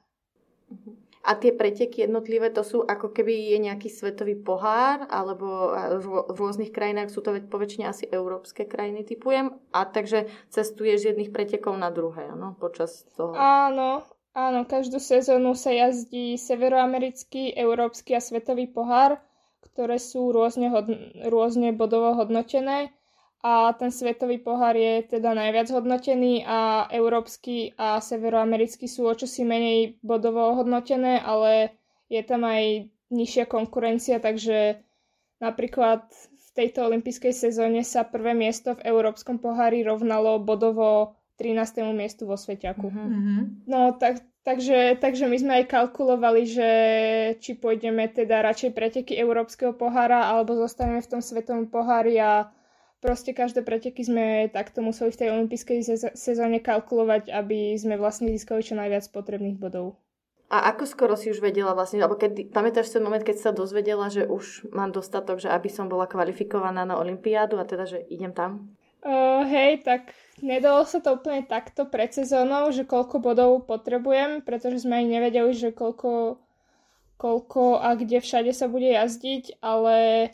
Uh-huh. 0.71 0.95
A 1.21 1.37
tie 1.37 1.53
preteky 1.53 2.01
jednotlivé, 2.09 2.49
to 2.49 2.65
sú 2.65 2.81
ako 2.81 3.13
keby 3.13 3.53
je 3.53 3.57
nejaký 3.61 3.93
svetový 3.93 4.33
pohár, 4.33 5.05
alebo 5.05 5.69
v 6.01 6.33
rôznych 6.33 6.73
krajinách 6.73 7.13
sú 7.13 7.21
to 7.21 7.37
poväčšine 7.45 7.85
asi 7.85 8.09
európske 8.09 8.65
krajiny, 8.65 9.05
typujem. 9.05 9.53
A 9.69 9.85
takže 9.85 10.25
cestuješ 10.49 11.05
z 11.05 11.07
jedných 11.13 11.29
pretekov 11.29 11.77
na 11.77 11.93
druhé, 11.93 12.25
áno, 12.25 12.57
počas 12.57 13.05
toho. 13.13 13.37
Áno, 13.37 14.01
áno, 14.33 14.65
každú 14.65 14.97
sezónu 14.97 15.53
sa 15.53 15.69
jazdí 15.69 16.41
severoamerický, 16.41 17.53
európsky 17.53 18.17
a 18.17 18.21
svetový 18.23 18.65
pohár, 18.65 19.21
ktoré 19.61 20.01
sú 20.01 20.33
rôzne, 20.33 20.73
hodn- 20.73 21.21
rôzne 21.29 21.69
bodovo 21.69 22.17
hodnotené 22.17 22.89
a 23.41 23.73
ten 23.73 23.89
svetový 23.89 24.37
pohár 24.37 24.77
je 24.77 25.01
teda 25.17 25.33
najviac 25.33 25.73
hodnotený 25.73 26.45
a 26.45 26.85
európsky 26.93 27.73
a 27.73 27.97
severoamerický 27.97 28.85
sú 28.85 29.09
o 29.09 29.17
čosi 29.17 29.41
menej 29.41 29.97
bodovo 30.05 30.53
hodnotené, 30.53 31.17
ale 31.17 31.73
je 32.05 32.21
tam 32.21 32.45
aj 32.45 32.85
nižšia 33.09 33.49
konkurencia, 33.49 34.21
takže 34.21 34.85
napríklad 35.41 36.05
v 36.13 36.47
tejto 36.53 36.85
olympijskej 36.85 37.33
sezóne 37.33 37.81
sa 37.81 38.05
prvé 38.05 38.37
miesto 38.37 38.77
v 38.77 38.85
európskom 38.85 39.41
pohári 39.41 39.81
rovnalo 39.81 40.37
bodovo 40.37 41.17
13. 41.41 41.81
miestu 41.97 42.29
vo 42.29 42.37
Sveťaku. 42.37 42.93
Mm-hmm. 42.93 43.39
No 43.65 43.97
tak, 43.97 44.21
takže, 44.45 45.01
takže 45.01 45.25
my 45.25 45.37
sme 45.41 45.53
aj 45.63 45.73
kalkulovali, 45.73 46.45
že 46.45 46.69
či 47.41 47.57
pôjdeme 47.57 48.05
teda 48.05 48.45
radšej 48.45 48.77
preteky 48.77 49.17
európskeho 49.17 49.73
pohára 49.73 50.29
alebo 50.29 50.53
zostaneme 50.53 51.01
v 51.01 51.09
tom 51.09 51.21
svetovom 51.25 51.65
pohári 51.65 52.21
a 52.21 52.53
proste 53.01 53.33
každé 53.33 53.65
preteky 53.65 54.05
sme 54.05 54.47
takto 54.53 54.85
museli 54.85 55.09
v 55.11 55.19
tej 55.19 55.29
olympijskej 55.33 55.79
sezóne 56.13 56.61
kalkulovať, 56.61 57.33
aby 57.33 57.75
sme 57.75 57.97
vlastne 57.97 58.29
získali 58.29 58.61
čo 58.61 58.77
najviac 58.77 59.09
potrebných 59.09 59.57
bodov. 59.57 59.97
A 60.51 60.67
ako 60.75 60.83
skoro 60.83 61.15
si 61.15 61.31
už 61.31 61.39
vedela 61.39 61.71
vlastne, 61.71 62.03
alebo 62.03 62.19
keď, 62.19 62.51
pamätáš 62.51 62.91
ten 62.91 62.99
moment, 62.99 63.23
keď 63.23 63.39
sa 63.39 63.51
dozvedela, 63.55 64.11
že 64.11 64.27
už 64.27 64.67
mám 64.75 64.91
dostatok, 64.91 65.39
že 65.39 65.47
aby 65.47 65.71
som 65.71 65.87
bola 65.87 66.11
kvalifikovaná 66.11 66.83
na 66.83 66.99
Olympiádu 66.99 67.55
a 67.55 67.63
teda, 67.63 67.87
že 67.87 68.03
idem 68.11 68.35
tam? 68.35 68.75
Uh, 69.01 69.47
hej, 69.47 69.81
tak 69.81 70.11
nedalo 70.43 70.83
sa 70.83 70.99
to 70.99 71.15
úplne 71.15 71.47
takto 71.47 71.87
pred 71.87 72.11
sezónou, 72.11 72.69
že 72.69 72.83
koľko 72.83 73.23
bodov 73.23 73.63
potrebujem, 73.63 74.43
pretože 74.43 74.83
sme 74.83 75.01
aj 75.01 75.05
nevedeli, 75.07 75.51
že 75.55 75.71
koľko, 75.71 76.37
koľko 77.15 77.79
a 77.79 77.95
kde 77.95 78.19
všade 78.19 78.51
sa 78.51 78.67
bude 78.67 78.91
jazdiť, 78.91 79.63
ale 79.63 80.29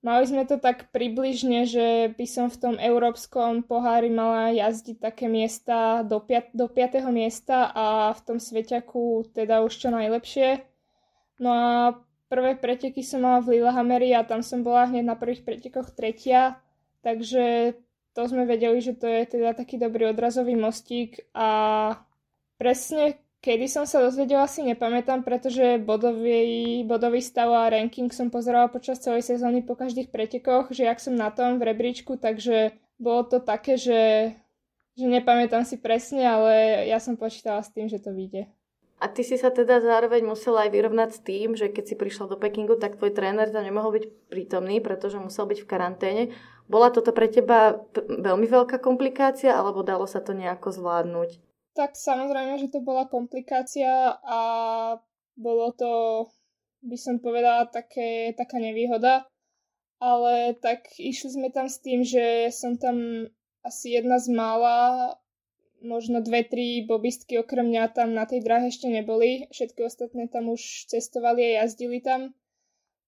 Mali 0.00 0.24
sme 0.24 0.48
to 0.48 0.56
tak 0.56 0.88
približne, 0.96 1.68
že 1.68 2.16
by 2.16 2.24
som 2.24 2.48
v 2.48 2.56
tom 2.56 2.74
európskom 2.80 3.60
pohári 3.60 4.08
mala 4.08 4.48
jazdiť 4.48 4.96
také 4.96 5.28
miesta 5.28 6.00
do, 6.08 6.24
piat- 6.24 6.56
do 6.56 6.72
5. 6.72 7.04
miesta 7.12 7.68
a 7.68 8.16
v 8.16 8.20
tom 8.24 8.38
Sveťaku 8.40 9.28
teda 9.36 9.60
už 9.60 9.76
čo 9.76 9.92
najlepšie. 9.92 10.64
No 11.36 11.50
a 11.52 11.68
prvé 12.32 12.56
preteky 12.56 13.04
som 13.04 13.28
mala 13.28 13.44
v 13.44 13.60
Lillehammeri 13.60 14.16
a 14.16 14.24
tam 14.24 14.40
som 14.40 14.64
bola 14.64 14.88
hneď 14.88 15.04
na 15.04 15.20
prvých 15.20 15.44
pretekoch 15.44 15.92
tretia, 15.92 16.56
takže 17.04 17.76
to 18.16 18.20
sme 18.24 18.48
vedeli, 18.48 18.80
že 18.80 18.96
to 18.96 19.04
je 19.04 19.36
teda 19.36 19.52
taký 19.52 19.76
dobrý 19.76 20.16
odrazový 20.16 20.56
mostík 20.56 21.28
a 21.36 21.92
presne 22.56 23.20
Kedy 23.40 23.72
som 23.72 23.88
sa 23.88 24.04
dozvedela, 24.04 24.44
si 24.44 24.60
nepamätám, 24.60 25.24
pretože 25.24 25.80
bodový, 25.80 26.84
bodový 26.84 27.24
stav 27.24 27.48
a 27.48 27.72
ranking 27.72 28.12
som 28.12 28.28
pozerala 28.28 28.68
počas 28.68 29.00
celej 29.00 29.24
sezóny 29.24 29.64
po 29.64 29.72
každých 29.72 30.12
pretekoch, 30.12 30.68
že 30.68 30.84
jak 30.84 31.00
som 31.00 31.16
na 31.16 31.32
tom 31.32 31.56
v 31.56 31.72
rebríčku, 31.72 32.20
takže 32.20 32.76
bolo 33.00 33.24
to 33.24 33.40
také, 33.40 33.80
že, 33.80 34.36
že 34.92 35.06
nepamätám 35.08 35.64
si 35.64 35.80
presne, 35.80 36.28
ale 36.28 36.84
ja 36.84 37.00
som 37.00 37.16
počítala 37.16 37.64
s 37.64 37.72
tým, 37.72 37.88
že 37.88 37.96
to 37.96 38.12
vyjde. 38.12 38.44
A 39.00 39.08
ty 39.08 39.24
si 39.24 39.40
sa 39.40 39.48
teda 39.48 39.80
zároveň 39.80 40.20
musela 40.28 40.68
aj 40.68 40.76
vyrovnať 40.76 41.10
s 41.16 41.24
tým, 41.24 41.56
že 41.56 41.72
keď 41.72 41.84
si 41.88 41.94
prišla 41.96 42.28
do 42.28 42.36
Pekingu, 42.36 42.76
tak 42.76 43.00
tvoj 43.00 43.16
tréner 43.16 43.48
tam 43.48 43.64
nemohol 43.64 43.96
byť 43.96 44.28
prítomný, 44.28 44.84
pretože 44.84 45.16
musel 45.16 45.48
byť 45.48 45.64
v 45.64 45.70
karanténe. 45.72 46.22
Bola 46.68 46.92
toto 46.92 47.16
pre 47.16 47.32
teba 47.32 47.80
veľmi 48.04 48.44
veľká 48.44 48.76
komplikácia, 48.76 49.56
alebo 49.56 49.80
dalo 49.80 50.04
sa 50.04 50.20
to 50.20 50.36
nejako 50.36 50.76
zvládnuť? 50.76 51.49
Tak 51.74 51.94
samozrejme, 51.94 52.58
že 52.58 52.72
to 52.72 52.82
bola 52.82 53.06
komplikácia 53.06 54.18
a 54.20 54.40
bolo 55.38 55.70
to, 55.72 55.92
by 56.82 56.96
som 56.98 57.22
povedala, 57.22 57.70
také, 57.70 58.34
taká 58.34 58.58
nevýhoda. 58.58 59.26
Ale 60.00 60.56
tak 60.58 60.88
išli 60.96 61.28
sme 61.36 61.48
tam 61.52 61.68
s 61.68 61.78
tým, 61.78 62.00
že 62.02 62.48
som 62.50 62.80
tam 62.80 63.28
asi 63.60 64.00
jedna 64.00 64.16
z 64.16 64.32
mála, 64.32 65.12
možno 65.84 66.20
dve, 66.20 66.44
tri 66.44 66.84
bobistky 66.84 67.40
okrem 67.40 67.68
mňa 67.68 67.92
tam 67.92 68.12
na 68.12 68.24
tej 68.28 68.44
dráhe 68.44 68.68
ešte 68.68 68.88
neboli. 68.88 69.48
Všetky 69.52 69.80
ostatné 69.84 70.28
tam 70.28 70.52
už 70.52 70.88
cestovali 70.88 71.56
a 71.56 71.64
jazdili 71.64 72.00
tam. 72.00 72.36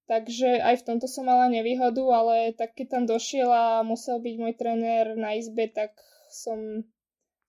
Takže 0.08 0.60
aj 0.60 0.82
v 0.82 0.86
tomto 0.86 1.06
som 1.08 1.24
mala 1.24 1.48
nevýhodu, 1.48 2.02
ale 2.12 2.52
tak 2.52 2.74
keď 2.74 2.86
tam 2.90 3.04
došiel 3.08 3.48
a 3.48 3.86
musel 3.86 4.18
byť 4.18 4.34
môj 4.36 4.54
tréner 4.58 5.14
na 5.14 5.38
izbe, 5.38 5.70
tak 5.70 5.94
som 6.28 6.84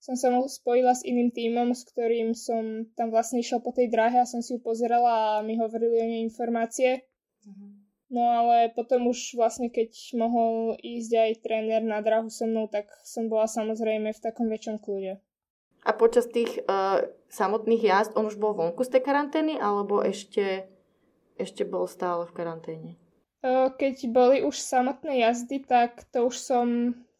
som 0.04 0.20
sa 0.20 0.28
spojila 0.44 0.92
s 0.92 1.00
iným 1.00 1.32
tímom, 1.32 1.72
s 1.72 1.88
ktorým 1.88 2.36
som 2.36 2.84
tam 2.92 3.08
vlastne 3.08 3.40
išla 3.40 3.64
po 3.64 3.72
tej 3.72 3.88
dráhe 3.88 4.20
a 4.20 4.28
som 4.28 4.44
si 4.44 4.52
ju 4.52 4.60
pozerala 4.60 5.40
a 5.40 5.44
mi 5.44 5.56
hovorili 5.56 5.96
o 5.96 6.04
nej 6.04 6.20
informácie. 6.20 7.08
No 8.12 8.20
ale 8.20 8.68
potom 8.76 9.08
už 9.08 9.32
vlastne 9.32 9.72
keď 9.72 9.96
mohol 10.12 10.76
ísť 10.76 11.12
aj 11.16 11.30
tréner 11.40 11.80
na 11.80 12.04
dráhu 12.04 12.28
so 12.28 12.44
mnou, 12.44 12.68
tak 12.68 12.92
som 13.00 13.32
bola 13.32 13.48
samozrejme 13.48 14.12
v 14.12 14.20
takom 14.20 14.52
väčšom 14.52 14.76
kľude. 14.76 15.24
A 15.84 15.90
počas 15.96 16.28
tých 16.28 16.52
uh, 16.68 17.00
samotných 17.32 17.82
jazd 17.88 18.12
on 18.12 18.28
už 18.28 18.36
bol 18.36 18.52
vonku 18.52 18.84
z 18.84 19.00
tej 19.00 19.02
karantény 19.08 19.56
alebo 19.56 20.04
ešte, 20.04 20.68
ešte 21.40 21.64
bol 21.64 21.88
stále 21.88 22.28
v 22.28 22.36
karanténe? 22.36 22.90
Uh, 23.40 23.72
keď 23.72 24.04
boli 24.12 24.44
už 24.44 24.60
samotné 24.60 25.24
jazdy, 25.24 25.64
tak 25.64 26.04
to 26.12 26.28
už 26.28 26.36
som 26.36 26.68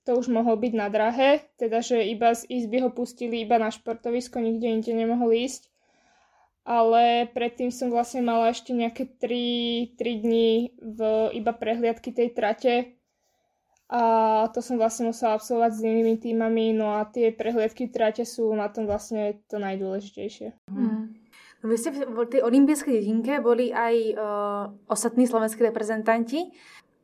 to 0.05 0.21
už 0.21 0.29
mohol 0.29 0.61
byť 0.61 0.73
na 0.77 0.93
drahe, 0.93 1.45
teda 1.57 1.81
že 1.81 2.05
iba 2.05 2.37
z 2.37 2.45
izby 2.49 2.85
ho 2.85 2.93
pustili 2.93 3.41
iba 3.41 3.57
na 3.57 3.73
športovisko, 3.73 4.41
nikde 4.41 4.69
inde 4.69 4.93
nemohol 4.93 5.33
ísť. 5.33 5.73
Ale 6.65 7.29
predtým 7.37 7.69
som 7.69 7.93
vlastne 7.93 8.25
mala 8.25 8.49
ešte 8.49 8.73
nejaké 8.73 9.05
3, 9.21 10.01
3 10.01 10.25
dní 10.25 10.73
v 10.81 11.01
iba 11.37 11.53
prehliadky 11.53 12.09
tej 12.09 12.33
trate 12.33 12.97
a 13.95 14.03
to 14.49 14.65
som 14.65 14.81
vlastne 14.81 15.13
musela 15.13 15.37
absolvovať 15.37 15.73
s 15.77 15.81
inými 15.85 16.17
týmami, 16.17 16.73
no 16.73 16.97
a 16.97 17.05
tie 17.05 17.29
prehliadky 17.29 17.93
trate 17.93 18.25
sú 18.25 18.49
na 18.57 18.73
tom 18.73 18.89
vlastne 18.89 19.45
to 19.45 19.61
najdôležitejšie. 19.61 20.57
Mm. 20.73 21.15
No 21.61 21.65
vy 21.69 21.77
ste 21.81 21.93
v 21.93 22.19
tej 22.29 22.45
olympijskej 22.45 23.01
dedinke 23.01 23.41
boli 23.45 23.73
aj 23.73 23.95
uh, 24.17 24.65
ostatní 24.89 25.29
slovenskí 25.29 25.65
reprezentanti. 25.65 26.53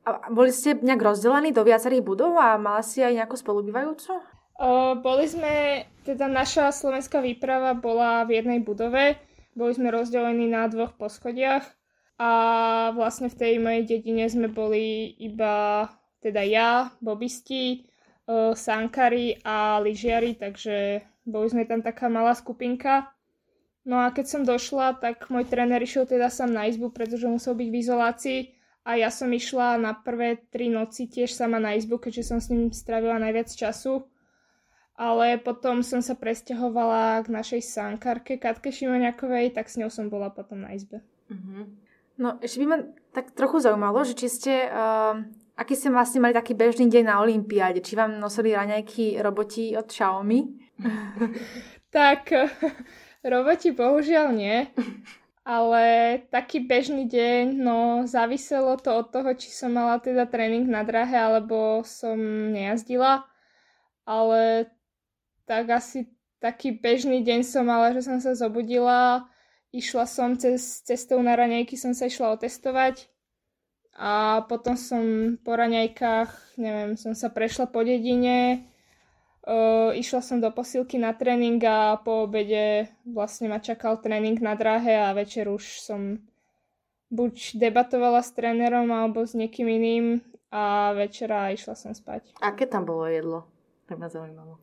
A 0.01 0.33
boli 0.33 0.49
ste 0.49 0.81
nejak 0.81 1.05
rozdelení 1.05 1.53
do 1.53 1.61
viacerých 1.61 2.01
budov 2.01 2.41
a 2.41 2.57
mala 2.57 2.81
si 2.81 3.05
aj 3.05 3.21
nejakú 3.21 3.37
spolubývajúcu? 3.37 4.17
Boli 5.01 5.25
sme, 5.25 5.85
teda 6.05 6.29
naša 6.29 6.73
slovenská 6.73 7.25
výprava 7.25 7.73
bola 7.73 8.29
v 8.29 8.41
jednej 8.41 8.61
budove, 8.61 9.17
boli 9.57 9.73
sme 9.73 9.89
rozdelení 9.89 10.53
na 10.53 10.69
dvoch 10.69 10.97
poschodiach 11.01 11.65
a 12.21 12.31
vlastne 12.93 13.33
v 13.33 13.39
tej 13.41 13.55
mojej 13.57 13.83
dedine 13.89 14.29
sme 14.29 14.53
boli 14.53 15.17
iba 15.17 15.89
teda 16.21 16.45
ja, 16.45 16.93
bobisti, 17.01 17.89
sankari 18.57 19.41
a 19.41 19.81
lyžiari, 19.81 20.37
takže 20.37 21.01
boli 21.25 21.49
sme 21.49 21.65
tam 21.65 21.81
taká 21.81 22.13
malá 22.13 22.37
skupinka. 22.37 23.09
No 23.89 23.97
a 24.05 24.13
keď 24.13 24.27
som 24.29 24.43
došla, 24.45 25.01
tak 25.01 25.33
môj 25.33 25.49
tréner 25.49 25.81
išiel 25.81 26.05
teda 26.05 26.29
sám 26.29 26.53
na 26.53 26.69
izbu, 26.69 26.93
pretože 26.93 27.25
musel 27.25 27.57
byť 27.57 27.69
v 27.73 27.79
izolácii 27.81 28.41
a 28.81 28.97
ja 28.97 29.13
som 29.13 29.29
išla 29.29 29.77
na 29.77 29.93
prvé 29.93 30.41
tri 30.49 30.73
noci 30.73 31.05
tiež 31.05 31.31
sama 31.37 31.61
na 31.61 31.77
izbu, 31.77 32.01
keďže 32.01 32.25
som 32.33 32.39
s 32.41 32.49
ním 32.49 32.73
strávila 32.73 33.21
najviac 33.21 33.53
času. 33.53 34.09
Ale 35.01 35.41
potom 35.41 35.81
som 35.81 36.05
sa 36.05 36.13
presťahovala 36.13 37.25
k 37.25 37.33
našej 37.33 37.61
sankarke 37.65 38.37
Katke 38.37 38.69
Šimoniakovej, 38.69 39.57
tak 39.57 39.73
s 39.73 39.81
ňou 39.81 39.89
som 39.89 40.13
bola 40.13 40.29
potom 40.29 40.61
na 40.61 40.77
izbe. 40.77 41.01
Uh-huh. 41.33 41.73
No, 42.21 42.37
ešte 42.45 42.61
by 42.61 42.67
ma 42.69 42.79
tak 43.17 43.33
trochu 43.33 43.65
zaujímalo, 43.65 44.05
že 44.05 44.13
či 44.13 44.29
ste, 44.29 44.55
uh, 44.69 45.17
aký 45.57 45.73
ste 45.73 45.89
vlastne 45.89 46.21
mali 46.21 46.37
taký 46.37 46.53
bežný 46.53 46.93
deň 46.93 47.05
na 47.09 47.17
Olympiáde? 47.25 47.81
Či 47.81 47.97
vám 47.97 48.21
nosili 48.21 48.53
raňajky 48.53 49.25
roboti 49.25 49.73
od 49.73 49.89
Xiaomi? 49.89 50.41
tak, 51.97 52.29
roboti 53.33 53.73
bohužiaľ 53.73 54.37
nie 54.37 54.69
ale 55.51 55.85
taký 56.31 56.63
bežný 56.63 57.11
deň, 57.11 57.59
no 57.59 58.07
záviselo 58.07 58.79
to 58.79 59.03
od 59.03 59.11
toho, 59.11 59.35
či 59.35 59.51
som 59.51 59.75
mala 59.75 59.99
teda 59.99 60.31
tréning 60.31 60.71
na 60.71 60.87
drahe, 60.87 61.19
alebo 61.19 61.83
som 61.83 62.15
nejazdila, 62.55 63.27
ale 64.07 64.71
tak 65.51 65.67
asi 65.75 66.07
taký 66.39 66.79
bežný 66.79 67.27
deň 67.27 67.43
som 67.43 67.67
mala, 67.67 67.91
že 67.91 68.07
som 68.07 68.23
sa 68.23 68.39
zobudila, 68.39 69.27
išla 69.75 70.07
som 70.07 70.39
cez 70.39 70.87
cestou 70.87 71.19
na 71.19 71.35
raňajky, 71.35 71.75
som 71.75 71.99
sa 71.99 72.07
išla 72.07 72.39
otestovať 72.39 73.11
a 73.99 74.47
potom 74.47 74.79
som 74.79 75.35
po 75.43 75.59
raňajkách, 75.59 76.63
neviem, 76.63 76.95
som 76.95 77.11
sa 77.19 77.27
prešla 77.27 77.67
po 77.67 77.83
dedine, 77.83 78.70
Uh, 79.51 79.91
išla 79.99 80.23
som 80.23 80.39
do 80.39 80.47
posilky 80.55 80.95
na 80.95 81.11
tréning 81.11 81.59
a 81.67 81.99
po 81.99 82.31
obede 82.31 82.87
vlastne 83.03 83.51
ma 83.51 83.59
čakal 83.59 83.99
tréning 83.99 84.39
na 84.39 84.55
dráhe 84.55 84.95
a 84.95 85.11
večer 85.11 85.51
už 85.51 85.83
som 85.83 86.23
buď 87.11 87.59
debatovala 87.59 88.23
s 88.23 88.31
trénerom 88.31 88.87
alebo 88.95 89.27
s 89.27 89.35
niekým 89.35 89.67
iným 89.67 90.07
a 90.55 90.95
večera 90.95 91.51
išla 91.51 91.75
som 91.75 91.91
spať. 91.91 92.31
Aké 92.39 92.71
tam 92.71 92.87
bolo 92.87 93.11
jedlo? 93.11 93.43
Tak 93.91 93.99
ma 93.99 94.07
zaujímalo. 94.07 94.63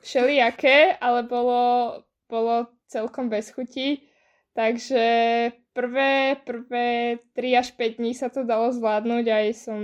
Všelijaké, 0.00 0.96
ale 0.96 1.28
bolo, 1.28 2.00
bolo 2.24 2.72
celkom 2.88 3.28
bez 3.28 3.52
chuti. 3.52 4.08
Takže 4.56 5.04
prvé, 5.76 6.40
prvé 6.44 7.20
3 7.36 7.60
až 7.60 7.68
5 7.76 8.00
dní 8.00 8.12
sa 8.16 8.32
to 8.32 8.48
dalo 8.48 8.72
zvládnuť 8.72 9.24
aj 9.28 9.46
som 9.56 9.80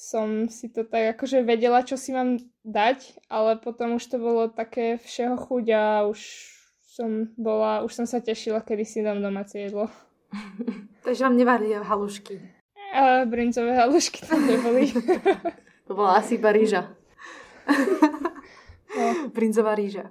som 0.00 0.48
si 0.48 0.72
to 0.72 0.88
tak 0.88 1.12
akože 1.16 1.44
vedela, 1.44 1.84
čo 1.84 2.00
si 2.00 2.16
mám 2.16 2.40
dať, 2.64 3.20
ale 3.28 3.60
potom 3.60 4.00
už 4.00 4.04
to 4.08 4.16
bolo 4.16 4.48
také 4.48 4.96
všeho 4.96 5.36
chuť 5.36 5.64
a 5.76 5.84
už 6.08 6.20
som 6.88 7.28
bola, 7.36 7.84
už 7.84 7.92
som 7.92 8.06
sa 8.08 8.24
tešila, 8.24 8.64
kedy 8.64 8.84
si 8.88 9.04
dám 9.04 9.20
domáce 9.20 9.60
jedlo. 9.60 9.92
Takže 11.04 11.24
vám 11.24 11.36
nevarili 11.36 11.76
halušky? 11.76 12.40
A 12.96 13.24
brinzové 13.28 13.76
halušky 13.76 14.26
tam 14.26 14.46
neboli. 14.46 14.88
to 15.86 15.92
bola 15.94 16.16
asi 16.24 16.40
iba 16.40 16.52
rýža. 16.52 16.96
no. 18.96 19.28
Brinzová 19.30 19.76
rýža. 19.76 20.10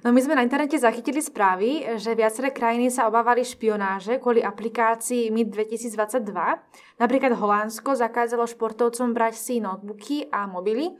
No 0.00 0.16
my 0.16 0.20
sme 0.24 0.32
na 0.32 0.40
internete 0.40 0.80
zachytili 0.80 1.20
správy, 1.20 1.84
že 2.00 2.16
viaceré 2.16 2.56
krajiny 2.56 2.88
sa 2.88 3.04
obávali 3.04 3.44
špionáže 3.44 4.16
kvôli 4.16 4.40
aplikácii 4.40 5.28
MIT 5.28 5.52
2022. 5.52 6.24
Napríklad 6.96 7.36
Holandsko 7.36 7.92
zakázalo 7.92 8.48
športovcom 8.48 9.12
brať 9.12 9.36
si 9.36 9.54
notebooky 9.60 10.24
a 10.32 10.48
mobily 10.48 10.96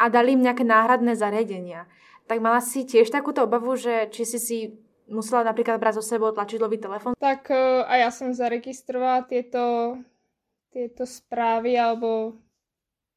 a 0.00 0.08
dali 0.08 0.32
im 0.32 0.40
nejaké 0.40 0.64
náhradné 0.64 1.12
zariadenia. 1.12 1.84
Tak 2.24 2.40
mala 2.40 2.64
si 2.64 2.88
tiež 2.88 3.12
takúto 3.12 3.44
obavu, 3.44 3.76
že 3.76 4.08
či 4.08 4.24
si 4.24 4.40
si 4.40 4.58
musela 5.12 5.44
napríklad 5.44 5.76
brať 5.76 6.00
so 6.00 6.04
sebou 6.16 6.32
tlačidlový 6.32 6.80
telefón? 6.80 7.12
Tak 7.20 7.52
e, 7.52 7.84
a 7.84 8.00
ja 8.00 8.08
som 8.08 8.32
zaregistrovala 8.32 9.28
tieto, 9.28 9.96
tieto 10.72 11.04
správy 11.04 11.76
alebo 11.76 12.40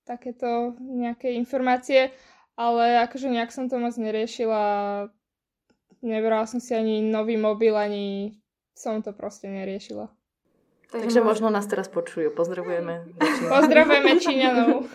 takéto 0.04 0.76
nejaké 0.80 1.32
informácie, 1.40 2.12
ale 2.60 3.00
akože 3.08 3.32
nejak 3.32 3.52
som 3.56 3.72
to 3.72 3.80
moc 3.80 3.96
neriešila 3.96 5.08
Nebrala 6.02 6.50
som 6.50 6.58
si 6.58 6.74
ani 6.74 7.06
nový 7.06 7.38
mobil, 7.38 7.78
ani 7.78 8.34
som 8.74 9.06
to 9.06 9.14
proste 9.14 9.46
neriešila. 9.46 10.10
Takže, 10.92 11.08
Takže 11.08 11.22
možno 11.24 11.48
nás 11.54 11.70
teraz 11.70 11.88
počujú. 11.88 12.34
Pozdravujeme. 12.36 13.16
Pozdravujeme 13.48 14.12
Číňanov. 14.20 14.84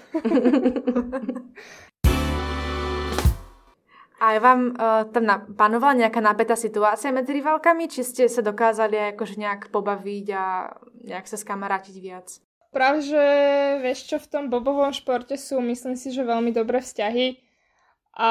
A 4.16 4.40
vám 4.40 4.72
uh, 4.72 5.04
tam 5.12 5.24
na, 5.28 5.44
panovala 5.44 6.08
nejaká 6.08 6.24
napätá 6.24 6.56
situácia 6.56 7.12
medzi 7.12 7.36
rivalkami, 7.36 7.84
či 7.84 8.00
ste 8.00 8.24
sa 8.32 8.40
dokázali 8.40 9.12
akože 9.12 9.36
nejak 9.36 9.68
pobaviť 9.68 10.26
a 10.32 10.72
nejak 11.04 11.28
sa 11.28 11.36
skamarátiť 11.36 11.96
viac? 12.00 12.40
Práve, 12.72 13.04
že 13.04 13.22
vieš 13.84 14.08
čo, 14.08 14.16
v 14.16 14.28
tom 14.28 14.44
bobovom 14.48 14.88
športe 14.96 15.36
sú, 15.36 15.60
myslím 15.60 16.00
si, 16.00 16.16
že 16.16 16.24
veľmi 16.24 16.48
dobré 16.48 16.80
vzťahy 16.80 17.45
a 18.16 18.30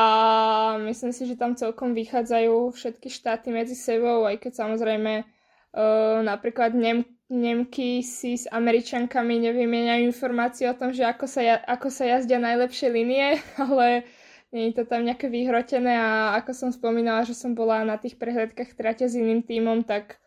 myslím 0.81 1.13
si, 1.13 1.29
že 1.29 1.37
tam 1.37 1.53
celkom 1.53 1.93
vychádzajú 1.93 2.73
všetky 2.73 3.05
štáty 3.13 3.53
medzi 3.53 3.77
sebou, 3.77 4.25
aj 4.25 4.41
keď 4.41 4.65
samozrejme 4.65 5.21
uh, 5.21 6.25
napríklad 6.25 6.73
Nem- 6.73 7.05
Nemky 7.25 8.05
si 8.05 8.37
s 8.37 8.45
Američankami 8.45 9.41
nevymieňajú 9.49 10.05
informácie 10.05 10.69
o 10.69 10.77
tom, 10.77 10.93
že 10.93 11.09
ako 11.09 11.25
sa, 11.25 11.41
ja- 11.41 11.63
ako 11.65 11.89
sa 11.89 12.05
jazdia 12.05 12.37
najlepšie 12.37 12.89
linie, 12.93 13.41
ale 13.61 14.05
nie 14.53 14.69
je 14.69 14.81
to 14.81 14.83
tam 14.85 15.05
nejaké 15.05 15.29
vyhrotené 15.29 15.97
a 15.97 16.37
ako 16.37 16.53
som 16.53 16.69
spomínala, 16.69 17.25
že 17.25 17.33
som 17.33 17.57
bola 17.57 17.81
na 17.81 17.97
tých 17.97 18.17
prehľadkách 18.21 18.77
trate 18.77 19.09
s 19.09 19.17
iným 19.17 19.41
tímom, 19.41 19.81
tak 19.81 20.21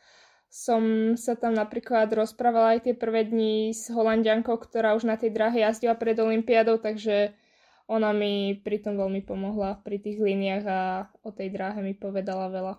som 0.50 1.14
sa 1.14 1.38
tam 1.38 1.54
napríklad 1.54 2.10
rozprávala 2.10 2.78
aj 2.78 2.90
tie 2.90 2.94
prvé 2.98 3.22
dni 3.26 3.70
s 3.70 3.92
Holandiankou, 3.94 4.58
ktorá 4.58 4.98
už 4.98 5.06
na 5.06 5.14
tej 5.14 5.30
dráhe 5.30 5.62
jazdila 5.62 5.94
pred 5.94 6.18
Olympiádou, 6.18 6.82
takže 6.82 7.30
ona 7.88 8.12
mi 8.12 8.54
pri 8.60 8.84
tom 8.84 9.00
veľmi 9.00 9.24
pomohla 9.24 9.80
pri 9.80 9.96
tých 9.98 10.20
líniách 10.20 10.64
a 10.68 10.80
o 11.24 11.32
tej 11.32 11.48
dráhe 11.50 11.80
mi 11.80 11.96
povedala 11.96 12.52
veľa. 12.52 12.74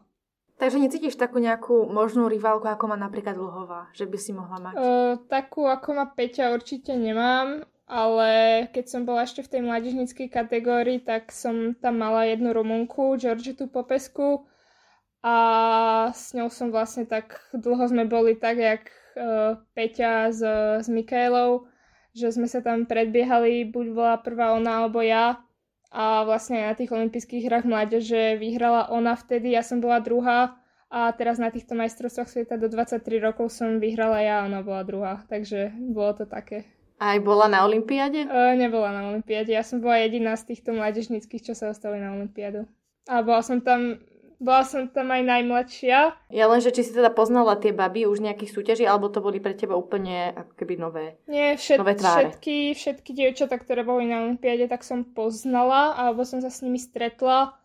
Takže 0.59 0.77
necítiš 0.77 1.15
takú 1.15 1.39
nejakú 1.39 1.87
možnú 1.87 2.27
rivalku, 2.27 2.67
ako 2.67 2.91
má 2.91 2.97
napríklad 2.99 3.33
Luhová, 3.33 3.87
že 3.95 4.05
by 4.05 4.17
si 4.19 4.31
mohla 4.35 4.59
mať? 4.59 4.73
Uh, 4.75 5.15
takú, 5.31 5.65
ako 5.65 5.97
má 5.97 6.05
Peťa, 6.11 6.51
určite 6.51 6.93
nemám 6.93 7.63
ale 7.89 8.29
keď 8.69 8.85
som 8.85 9.01
bola 9.01 9.25
ešte 9.25 9.41
v 9.41 9.51
tej 9.57 9.61
mládežnickej 9.65 10.29
kategórii, 10.29 11.01
tak 11.01 11.33
som 11.33 11.73
tam 11.73 11.97
mala 11.97 12.29
jednu 12.29 12.53
Rumunku, 12.53 13.17
Georgetu 13.17 13.65
Popesku 13.65 14.45
a 15.25 15.35
s 16.13 16.37
ňou 16.37 16.53
som 16.53 16.69
vlastne 16.69 17.09
tak 17.09 17.41
dlho 17.49 17.89
sme 17.89 18.05
boli 18.05 18.37
tak, 18.37 18.61
jak 18.61 18.93
uh, 19.17 19.57
Peťa 19.73 20.29
s, 20.29 20.41
s 20.85 20.87
Mikaelou, 20.87 21.65
že 22.19 22.35
sme 22.35 22.51
sa 22.51 22.59
tam 22.59 22.83
predbiehali, 22.83 23.71
buď 23.71 23.85
bola 23.95 24.15
prvá 24.19 24.51
ona 24.53 24.83
alebo 24.83 24.99
ja 24.99 25.39
a 25.89 26.27
vlastne 26.27 26.69
na 26.69 26.75
tých 26.75 26.91
olympijských 26.91 27.49
hrách 27.49 27.65
mládeže 27.65 28.37
vyhrala 28.37 28.91
ona 28.91 29.15
vtedy, 29.15 29.55
ja 29.55 29.63
som 29.63 29.79
bola 29.79 30.03
druhá 30.03 30.59
a 30.91 31.09
teraz 31.15 31.39
na 31.39 31.49
týchto 31.49 31.73
majstrovstvách 31.73 32.29
sveta 32.29 32.55
do 32.59 32.67
23 32.67 33.01
rokov 33.23 33.55
som 33.55 33.79
vyhrala 33.79 34.19
ja 34.21 34.35
a 34.43 34.45
ona 34.51 34.61
bola 34.61 34.83
druhá, 34.83 35.23
takže 35.31 35.73
bolo 35.79 36.13
to 36.13 36.25
také 36.27 36.67
aj 36.99 37.23
bola 37.23 37.47
na 37.47 37.63
Olympiáde? 37.63 38.27
Uh, 38.27 38.59
nebola 38.59 38.91
na 38.91 39.07
Olympiáde. 39.15 39.55
Ja 39.55 39.63
som 39.63 39.79
bola 39.79 40.03
jediná 40.03 40.35
z 40.35 40.51
týchto 40.51 40.75
mládežnických, 40.75 41.47
čo 41.47 41.53
sa 41.55 41.71
ostali 41.71 42.03
na 42.03 42.11
Olympiádu. 42.11 42.67
A 43.07 43.23
bola 43.23 43.39
som 43.39 43.63
tam 43.63 44.03
bola 44.39 44.63
som 44.63 44.87
tam 44.87 45.11
aj 45.11 45.23
najmladšia. 45.27 46.15
Ja 46.31 46.45
len, 46.47 46.63
že 46.63 46.71
či 46.71 46.87
si 46.87 46.95
teda 46.95 47.11
poznala 47.11 47.59
tie 47.59 47.75
baby 47.75 48.07
už 48.07 48.23
nejakých 48.23 48.55
súťaží, 48.55 48.87
alebo 48.87 49.11
to 49.11 49.19
boli 49.19 49.43
pre 49.43 49.51
teba 49.51 49.75
úplne 49.75 50.31
ako 50.31 50.53
keby 50.55 50.73
nové, 50.79 51.19
Nie, 51.27 51.59
všet, 51.59 51.75
nové 51.75 51.99
tváre? 51.99 52.31
všetky, 52.31 52.73
všetky 52.73 53.11
dievčatá, 53.11 53.59
ktoré 53.59 53.83
boli 53.83 54.07
na 54.07 54.23
Olympiáde, 54.23 54.71
tak 54.71 54.87
som 54.87 55.03
poznala, 55.03 55.99
alebo 55.99 56.23
som 56.23 56.39
sa 56.39 56.47
s 56.47 56.63
nimi 56.63 56.79
stretla. 56.79 57.59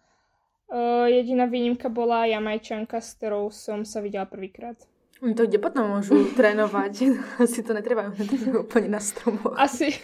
Uh, 0.67 1.07
jediná 1.07 1.47
výnimka 1.47 1.87
bola 1.87 2.27
Jamajčanka, 2.27 2.99
s 2.99 3.15
ktorou 3.15 3.55
som 3.55 3.87
sa 3.87 4.03
videla 4.03 4.27
prvýkrát. 4.27 4.75
Oni 5.23 5.39
to 5.39 5.47
kde 5.47 5.63
potom 5.63 5.87
môžu 5.95 6.27
trénovať? 6.39 7.15
Asi 7.39 7.63
to 7.63 7.71
netreba 7.71 8.11
úplne 8.51 8.91
na 8.91 8.99
stromoch. 8.99 9.55
Asi, 9.55 9.95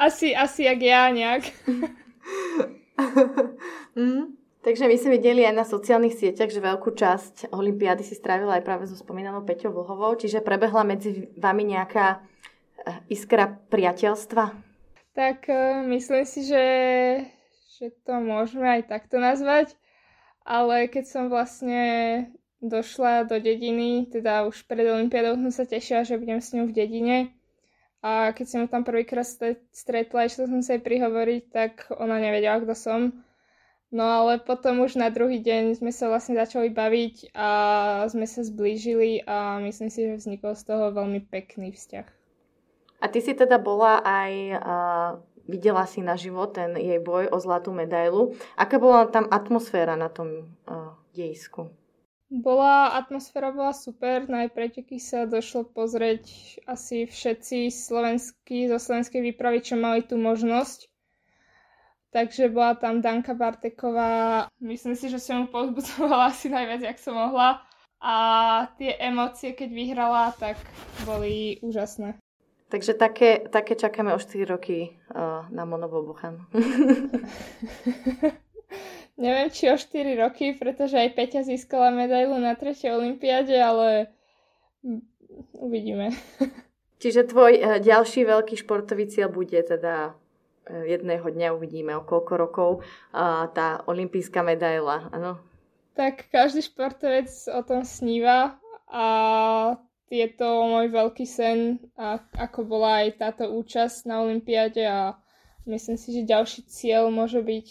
asi, 0.00 0.32
asi 0.32 0.64
jak 0.64 0.80
ja 0.80 1.12
nejak. 1.12 1.44
mm. 4.00 4.39
Takže 4.60 4.84
my 4.84 4.96
sme 5.00 5.16
videli 5.16 5.40
aj 5.40 5.56
na 5.56 5.64
sociálnych 5.64 6.20
sieťach, 6.20 6.52
že 6.52 6.60
veľkú 6.60 6.92
časť 6.92 7.48
Olympiády 7.48 8.04
si 8.04 8.12
strávila 8.12 8.60
aj 8.60 8.64
práve 8.68 8.84
so 8.84 8.92
spomínanou 8.92 9.40
Peťou 9.40 9.72
Vlhovou, 9.72 10.12
čiže 10.20 10.44
prebehla 10.44 10.84
medzi 10.84 11.32
vami 11.32 11.72
nejaká 11.72 12.20
eh, 12.20 13.00
iskra 13.08 13.48
priateľstva? 13.48 14.44
Tak 15.16 15.48
eh, 15.48 15.80
myslím 15.88 16.28
si, 16.28 16.44
že, 16.44 16.64
že 17.80 17.88
to 18.04 18.20
môžeme 18.20 18.68
aj 18.68 18.92
takto 18.92 19.16
nazvať, 19.16 19.72
ale 20.44 20.92
keď 20.92 21.04
som 21.08 21.32
vlastne 21.32 22.28
došla 22.60 23.24
do 23.24 23.40
dediny, 23.40 24.12
teda 24.12 24.44
už 24.44 24.68
pred 24.68 24.84
Olympiádou 24.84 25.40
som 25.40 25.52
sa 25.52 25.64
tešila, 25.64 26.04
že 26.04 26.20
budem 26.20 26.44
s 26.44 26.52
ňou 26.52 26.68
v 26.68 26.76
dedine. 26.76 27.18
A 28.04 28.32
keď 28.32 28.46
som 28.48 28.58
ju 28.64 28.68
tam 28.68 28.84
prvýkrát 28.84 29.24
stretla, 29.72 30.28
išla 30.28 30.48
som 30.48 30.60
sa 30.60 30.76
jej 30.76 30.84
prihovoriť, 30.84 31.42
tak 31.52 31.72
ona 31.96 32.16
nevedela, 32.20 32.60
kto 32.60 32.72
som. 32.76 33.00
No 33.90 34.06
ale 34.06 34.38
potom 34.38 34.86
už 34.86 34.94
na 34.94 35.10
druhý 35.10 35.42
deň 35.42 35.82
sme 35.82 35.90
sa 35.90 36.06
vlastne 36.06 36.38
začali 36.38 36.70
baviť 36.70 37.34
a 37.34 37.48
sme 38.06 38.22
sa 38.22 38.46
zblížili 38.46 39.26
a 39.26 39.58
myslím 39.66 39.90
si, 39.90 40.06
že 40.06 40.14
vznikol 40.14 40.54
z 40.54 40.62
toho 40.62 40.94
veľmi 40.94 41.26
pekný 41.26 41.74
vzťah. 41.74 42.06
A 43.02 43.06
ty 43.10 43.18
si 43.18 43.34
teda 43.34 43.58
bola 43.58 43.98
aj, 43.98 44.32
uh, 44.62 45.10
videla 45.50 45.90
si 45.90 46.06
na 46.06 46.14
život 46.14 46.54
ten 46.54 46.78
jej 46.78 47.02
boj 47.02 47.34
o 47.34 47.42
zlatú 47.42 47.74
medailu. 47.74 48.38
Aká 48.54 48.78
bola 48.78 49.10
tam 49.10 49.26
atmosféra 49.26 49.98
na 49.98 50.06
tom 50.06 50.54
uh, 50.70 50.94
dejisku? 51.16 51.74
Bola, 52.30 52.94
atmosféra 52.94 53.50
bola 53.50 53.74
super, 53.74 54.30
na 54.30 54.46
preteky 54.46 55.02
sa 55.02 55.26
došlo 55.26 55.66
pozrieť 55.66 56.30
asi 56.62 57.10
všetci 57.10 57.74
slovenskí, 57.74 58.70
zo 58.70 58.78
slovenskej 58.78 59.18
výpravy, 59.18 59.66
čo 59.66 59.74
mali 59.74 60.06
tú 60.06 60.14
možnosť. 60.14 60.89
Takže 62.10 62.50
bola 62.50 62.74
tam 62.74 62.98
Danka 62.98 63.34
Barteková, 63.34 64.46
myslím 64.60 64.98
si, 64.98 65.06
že 65.06 65.22
som 65.22 65.42
ju 65.42 65.46
pozbudzovala 65.46 66.26
asi 66.34 66.50
najviac, 66.50 66.82
jak 66.82 66.98
som 66.98 67.14
mohla. 67.14 67.62
A 68.00 68.14
tie 68.80 68.96
emócie, 68.98 69.52
keď 69.52 69.70
vyhrala, 69.70 70.32
tak 70.34 70.56
boli 71.06 71.60
úžasné. 71.62 72.18
Takže 72.70 72.94
také, 72.94 73.50
také 73.50 73.76
čakáme 73.76 74.14
o 74.14 74.18
4 74.18 74.46
roky 74.46 74.94
uh, 75.10 75.50
na 75.50 75.66
Monobobuchan. 75.66 76.46
Neviem, 79.20 79.50
či 79.50 79.68
o 79.68 79.76
4 79.76 80.16
roky, 80.16 80.56
pretože 80.56 80.96
aj 80.96 81.12
Peťa 81.12 81.42
získala 81.44 81.92
medailu 81.92 82.38
na 82.38 82.56
tretej 82.56 82.94
olympiáde, 82.94 83.58
ale 83.58 84.06
uvidíme. 85.54 86.14
Čiže 87.02 87.28
tvoj 87.28 87.52
uh, 87.60 87.76
ďalší 87.82 88.24
veľký 88.24 88.56
športový 88.64 89.12
cieľ 89.12 89.28
bude 89.28 89.60
teda 89.60 90.16
jedného 90.86 91.26
dňa 91.26 91.54
uvidíme 91.54 91.92
o 91.98 92.06
koľko 92.06 92.32
rokov 92.38 92.70
tá 93.54 93.82
olimpijská 93.90 94.42
medaila, 94.46 95.10
áno? 95.10 95.42
Tak 95.98 96.30
každý 96.30 96.64
športovec 96.64 97.28
o 97.50 97.60
tom 97.66 97.82
sníva 97.82 98.56
a 98.88 99.06
je 100.10 100.26
to 100.34 100.48
môj 100.66 100.90
veľký 100.90 101.26
sen, 101.26 101.78
a 101.94 102.18
ako 102.34 102.66
bola 102.66 103.06
aj 103.06 103.22
táto 103.22 103.44
účasť 103.46 104.10
na 104.10 104.26
olympiáde 104.26 104.82
a 104.86 105.14
myslím 105.70 105.94
si, 105.94 106.10
že 106.10 106.26
ďalší 106.26 106.66
cieľ 106.66 107.14
môže 107.14 107.38
byť 107.42 107.68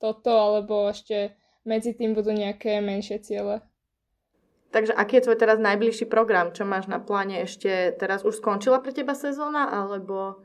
toto, 0.00 0.32
alebo 0.32 0.88
ešte 0.88 1.36
medzi 1.64 1.92
tým 1.96 2.16
budú 2.16 2.32
nejaké 2.32 2.80
menšie 2.80 3.20
ciele. 3.20 3.60
Takže 4.72 4.96
aký 4.96 5.20
je 5.20 5.24
tvoj 5.28 5.38
teraz 5.38 5.56
najbližší 5.60 6.08
program? 6.08 6.56
Čo 6.56 6.64
máš 6.64 6.88
na 6.88 6.98
pláne 6.98 7.44
ešte 7.44 7.94
teraz? 7.94 8.24
Už 8.24 8.40
skončila 8.40 8.80
pre 8.80 8.92
teba 8.92 9.12
sezóna, 9.16 9.68
alebo... 9.68 10.40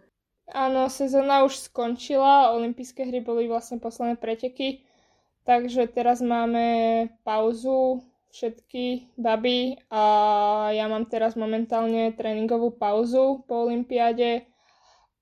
Áno, 0.50 0.90
sezóna 0.90 1.46
už 1.46 1.70
skončila, 1.70 2.54
olympijské 2.58 3.06
hry 3.06 3.22
boli 3.22 3.46
vlastne 3.46 3.78
posledné 3.78 4.18
preteky, 4.18 4.82
takže 5.46 5.86
teraz 5.90 6.26
máme 6.26 7.06
pauzu, 7.22 8.02
všetky 8.30 9.14
baby 9.18 9.78
a 9.90 10.04
ja 10.74 10.86
mám 10.86 11.10
teraz 11.10 11.34
momentálne 11.34 12.14
tréningovú 12.14 12.74
pauzu 12.78 13.42
po 13.46 13.66
olympiáde 13.66 14.46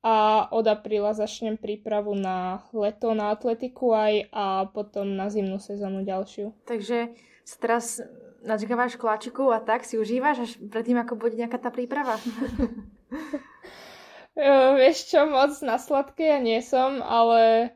a 0.03 0.47
od 0.51 0.67
apríla 0.67 1.15
začnem 1.15 1.59
prípravu 1.59 2.15
na 2.15 2.63
leto, 2.71 3.11
na 3.11 3.31
atletiku 3.31 3.95
aj 3.95 4.13
a 4.31 4.45
potom 4.71 5.15
na 5.15 5.27
zimnú 5.31 5.59
sezónu 5.59 6.03
ďalšiu. 6.03 6.55
Takže 6.67 7.15
teraz 7.59 8.03
nadžgávaš 8.43 8.95
koláčiku 8.95 9.51
a 9.51 9.59
tak 9.59 9.83
si 9.83 9.99
užívaš 9.99 10.37
až 10.43 10.51
predtým, 10.71 10.99
ako 11.01 11.19
bude 11.19 11.35
nejaká 11.35 11.59
tá 11.59 11.71
príprava? 11.71 12.19
Vieš 14.37 14.97
čo, 15.09 15.25
moc 15.25 15.49
na 15.65 15.81
sladké 15.81 16.29
ja 16.29 16.37
nie 16.37 16.61
som, 16.61 17.01
ale 17.01 17.73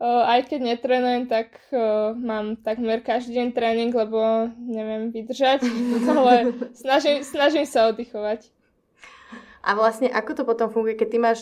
uh, 0.00 0.24
aj 0.24 0.48
keď 0.48 0.60
netrenujem, 0.64 1.28
tak 1.28 1.60
uh, 1.76 2.16
mám 2.16 2.56
takmer 2.56 3.04
každý 3.04 3.36
deň 3.36 3.48
tréning, 3.52 3.92
lebo 3.92 4.48
neviem 4.56 5.12
vydržať, 5.12 5.68
ale 6.16 6.56
snažím, 6.72 7.20
snažím 7.20 7.68
sa 7.68 7.92
oddychovať. 7.92 8.48
A 9.60 9.76
vlastne 9.76 10.08
ako 10.08 10.32
to 10.32 10.42
potom 10.48 10.72
funguje, 10.72 10.96
keď 10.96 11.08
ty 11.12 11.18
máš, 11.20 11.38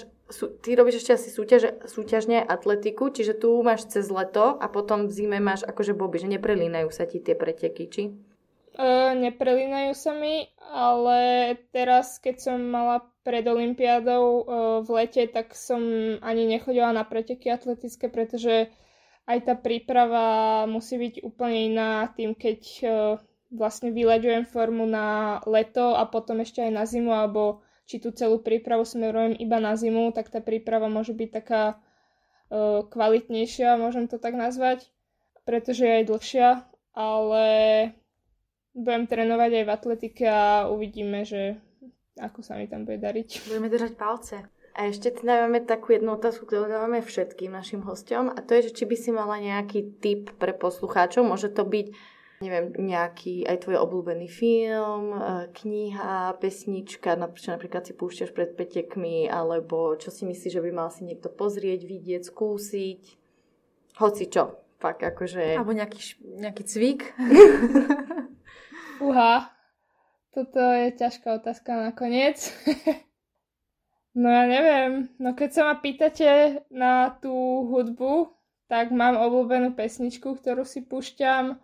ty 0.67 0.75
robíš 0.75 1.07
ešte 1.07 1.15
asi 1.15 1.29
súťaž, 1.31 1.63
súťažne 1.87 2.43
atletiku, 2.43 3.15
čiže 3.15 3.39
tu 3.39 3.55
máš 3.63 3.87
cez 3.87 4.11
leto 4.11 4.59
a 4.59 4.67
potom 4.67 5.07
v 5.07 5.15
zime 5.15 5.39
máš 5.39 5.63
akože 5.63 5.95
boby, 5.95 6.27
že 6.27 6.33
neprelínajú 6.35 6.91
sa 6.91 7.07
ti 7.07 7.23
tie 7.23 7.39
preteky, 7.39 7.85
či? 7.87 8.11
Uh, 8.75 9.15
neprelínajú 9.15 9.95
sa 9.95 10.11
mi, 10.19 10.51
ale 10.59 11.55
teraz, 11.71 12.19
keď 12.19 12.37
som 12.43 12.59
mala 12.59 13.07
pred 13.27 13.43
Olympiádou 13.43 14.23
uh, 14.23 14.43
v 14.87 14.89
lete, 15.03 15.27
tak 15.27 15.59
som 15.59 15.83
ani 16.23 16.47
nechodila 16.47 16.95
na 16.95 17.03
preteky 17.03 17.51
atletické, 17.51 18.07
pretože 18.07 18.71
aj 19.27 19.39
tá 19.43 19.55
príprava 19.59 20.63
musí 20.71 20.95
byť 20.95 21.27
úplne 21.27 21.75
iná 21.75 22.07
tým, 22.15 22.39
keď 22.39 22.61
uh, 22.87 23.19
vlastne 23.51 23.91
vyľaďujem 23.91 24.47
formu 24.47 24.87
na 24.87 25.43
leto 25.43 25.99
a 25.99 26.07
potom 26.07 26.39
ešte 26.39 26.63
aj 26.63 26.71
na 26.71 26.87
zimu, 26.87 27.11
alebo 27.11 27.67
či 27.91 27.99
tú 27.99 28.15
celú 28.15 28.39
prípravu 28.39 28.87
smerujem 28.87 29.35
iba 29.35 29.59
na 29.59 29.75
zimu, 29.75 30.15
tak 30.15 30.31
tá 30.31 30.39
príprava 30.39 30.87
môže 30.87 31.11
byť 31.11 31.31
taká 31.35 31.75
uh, 31.75 32.87
kvalitnejšia, 32.87 33.75
môžem 33.83 34.07
to 34.07 34.23
tak 34.23 34.39
nazvať, 34.39 34.87
pretože 35.43 35.83
je 35.83 35.97
aj 35.99 36.05
dlhšia, 36.07 36.49
ale 36.95 37.47
budem 38.77 39.11
trénovať 39.11 39.51
aj 39.51 39.65
v 39.65 39.75
atletike 39.75 40.25
a 40.31 40.71
uvidíme, 40.71 41.27
že 41.27 41.59
ako 42.17 42.41
sa 42.41 42.57
mi 42.57 42.65
tam 42.65 42.89
bude 42.89 42.97
dariť. 43.01 43.49
Budeme 43.49 43.69
držať 43.69 43.93
palce. 43.97 44.37
A 44.77 44.93
ešte 44.93 45.09
teda 45.09 45.49
máme 45.49 45.65
takú 45.65 45.97
jednu 45.97 46.21
otázku, 46.21 46.45
ktorú 46.45 46.69
dávame 46.69 47.01
všetkým 47.01 47.49
našim 47.49 47.81
hostom 47.89 48.29
a 48.29 48.45
to 48.45 48.53
je, 48.61 48.69
že 48.69 48.77
či 48.77 48.85
by 48.85 48.97
si 48.97 49.09
mala 49.09 49.41
nejaký 49.41 50.05
tip 50.05 50.37
pre 50.37 50.53
poslucháčov. 50.53 51.25
Môže 51.25 51.49
to 51.49 51.65
byť, 51.65 51.97
neviem, 52.45 52.77
nejaký 52.77 53.49
aj 53.49 53.65
tvoj 53.65 53.81
obľúbený 53.81 54.29
film, 54.29 55.17
e, 55.17 55.49
kniha, 55.49 56.37
pesnička, 56.37 57.17
čo 57.41 57.57
napríklad 57.57 57.89
si 57.89 57.97
púšťaš 57.97 58.37
pred 58.37 58.53
petekmi, 58.53 59.25
alebo 59.33 59.97
čo 59.97 60.13
si 60.13 60.29
myslíš, 60.29 60.61
že 60.61 60.65
by 60.65 60.71
mal 60.77 60.93
si 60.93 61.09
niekto 61.09 61.33
pozrieť, 61.33 61.81
vidieť, 61.81 62.29
skúsiť. 62.29 63.03
Hoci 63.97 64.25
čo. 64.29 64.61
Fakt, 64.77 65.01
akože... 65.01 65.57
Alebo 65.57 65.73
nejaký, 65.73 66.21
nejaký 66.21 66.63
cvik. 66.69 67.17
Uha, 69.09 69.56
toto 70.37 70.61
je 70.61 70.93
ťažká 70.93 71.41
otázka 71.41 71.89
nakoniec. 71.89 72.53
no 74.21 74.29
ja 74.29 74.45
neviem, 74.45 75.09
no 75.17 75.33
keď 75.33 75.49
sa 75.49 75.63
ma 75.73 75.81
pýtate 75.81 76.61
na 76.69 77.17
tú 77.17 77.65
hudbu, 77.73 78.37
tak 78.69 78.93
mám 78.93 79.17
obľúbenú 79.17 79.73
pesničku, 79.73 80.37
ktorú 80.37 80.69
si 80.69 80.85
púšťam 80.85 81.57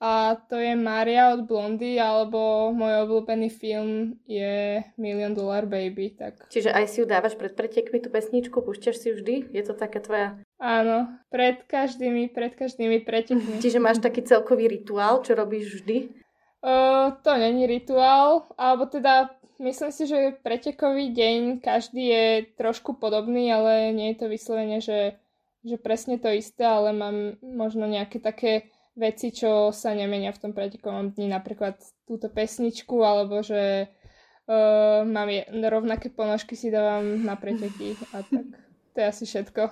a 0.00 0.32
to 0.48 0.56
je 0.56 0.72
Maria 0.80 1.36
od 1.36 1.44
Blondy, 1.44 2.00
alebo 2.00 2.72
môj 2.72 3.04
obľúbený 3.04 3.52
film 3.52 4.16
je 4.24 4.80
Million 4.96 5.36
Dollar 5.36 5.68
Baby. 5.68 6.16
Tak... 6.16 6.48
Čiže 6.48 6.72
aj 6.72 6.84
si 6.88 7.04
ju 7.04 7.06
dávaš 7.08 7.36
pred 7.36 7.52
pretekmi, 7.52 8.00
tú 8.00 8.08
pesničku, 8.08 8.64
púšťaš 8.64 8.96
si 8.96 9.08
vždy? 9.12 9.52
Je 9.52 9.60
to 9.60 9.76
taká 9.76 10.00
tvoja... 10.00 10.40
Áno, 10.56 11.20
pred 11.28 11.68
každými, 11.68 12.32
pred 12.32 12.56
každými 12.56 13.04
pretekmi. 13.04 13.60
Čiže 13.60 13.76
máš 13.76 14.00
taký 14.00 14.24
celkový 14.24 14.72
rituál, 14.72 15.20
čo 15.20 15.36
robíš 15.36 15.84
vždy? 15.84 16.16
Uh, 16.60 17.16
to 17.24 17.32
není 17.36 17.64
rituál, 17.66 18.44
alebo 18.60 18.84
teda 18.86 19.30
myslím 19.60 19.92
si, 19.92 20.04
že 20.04 20.36
pretekový 20.44 21.08
deň 21.12 21.64
každý 21.64 22.04
je 22.04 22.26
trošku 22.56 23.00
podobný, 23.00 23.48
ale 23.48 23.96
nie 23.96 24.12
je 24.12 24.20
to 24.20 24.26
vyslovene, 24.28 24.80
že, 24.84 25.16
že 25.64 25.76
presne 25.80 26.20
to 26.20 26.28
isté, 26.28 26.68
ale 26.68 26.92
mám 26.92 27.40
možno 27.40 27.88
nejaké 27.88 28.20
také 28.20 28.68
veci, 28.92 29.32
čo 29.32 29.72
sa 29.72 29.96
nemenia 29.96 30.36
v 30.36 30.42
tom 30.44 30.52
pretekovom 30.52 31.16
dni, 31.16 31.32
napríklad 31.32 31.80
túto 32.04 32.28
pesničku, 32.28 33.00
alebo 33.00 33.40
že 33.40 33.88
uh, 33.88 35.00
mám 35.08 35.32
je, 35.32 35.48
rovnaké 35.64 36.12
ponožky 36.12 36.60
si 36.60 36.68
dávam 36.68 37.24
na 37.24 37.40
preteky 37.40 37.96
a 38.12 38.20
tak. 38.20 38.46
To 38.90 38.96
je 39.00 39.06
asi 39.06 39.24
všetko. 39.24 39.62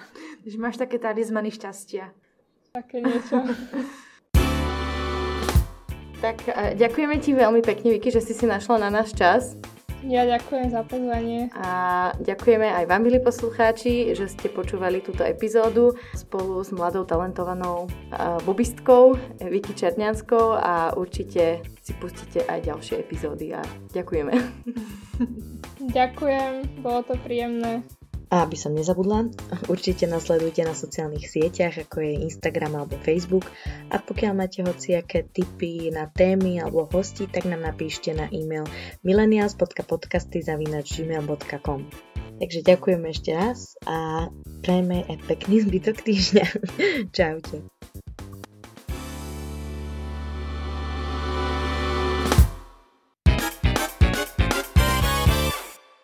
Že 0.46 0.62
máš 0.62 0.76
také 0.78 1.00
talizmany 1.02 1.50
šťastia. 1.50 2.12
Také 2.70 3.02
niečo. 3.02 3.40
Tak 6.24 6.36
ďakujeme 6.74 7.16
ti 7.20 7.36
veľmi 7.36 7.60
pekne, 7.62 7.92
Vicky, 7.96 8.10
že 8.10 8.24
si 8.24 8.32
si 8.32 8.48
našla 8.48 8.88
na 8.88 8.88
náš 8.90 9.12
čas. 9.14 9.54
Ja 10.06 10.22
ďakujem 10.22 10.70
za 10.70 10.86
pozvanie. 10.86 11.50
A 11.56 11.68
ďakujeme 12.22 12.68
aj 12.68 12.84
vám, 12.86 13.02
milí 13.02 13.18
poslucháči, 13.18 14.14
že 14.14 14.30
ste 14.30 14.46
počúvali 14.52 15.02
túto 15.02 15.26
epizódu 15.26 15.98
spolu 16.14 16.62
s 16.62 16.70
mladou 16.70 17.02
talentovanou 17.02 17.90
bobistkou 18.46 19.18
Vicky 19.42 19.74
Černianskou 19.74 20.54
a 20.54 20.94
určite 20.94 21.64
si 21.82 21.92
pustíte 21.98 22.44
aj 22.46 22.70
ďalšie 22.70 23.02
epizódy 23.02 23.56
a 23.56 23.62
ďakujeme. 23.90 24.34
Ďakujem, 25.90 26.82
bolo 26.84 27.00
to 27.02 27.14
príjemné. 27.24 27.82
A 28.36 28.44
aby 28.44 28.52
som 28.52 28.76
nezabudla, 28.76 29.32
určite 29.72 30.04
nasledujte 30.04 30.60
na 30.60 30.76
sociálnych 30.76 31.24
sieťach, 31.24 31.88
ako 31.88 32.04
je 32.04 32.28
Instagram 32.28 32.76
alebo 32.76 33.00
Facebook 33.00 33.48
a 33.88 33.96
pokiaľ 33.96 34.32
máte 34.36 34.60
hociaké 34.60 35.24
tipy 35.24 35.88
na 35.88 36.12
témy 36.12 36.60
alebo 36.60 36.84
hosti, 36.84 37.32
tak 37.32 37.48
nám 37.48 37.64
napíšte 37.64 38.12
na 38.12 38.28
e-mail 38.28 38.68
millennials.podcasty.gmail.com 39.08 41.80
Takže 42.36 42.60
ďakujem 42.60 43.02
ešte 43.08 43.32
raz 43.32 43.80
a 43.88 44.28
prajme 44.60 45.08
aj 45.08 45.16
pekný 45.24 45.64
zbytok 45.64 46.04
týždňa. 46.04 46.44
Čaute. 47.16 47.64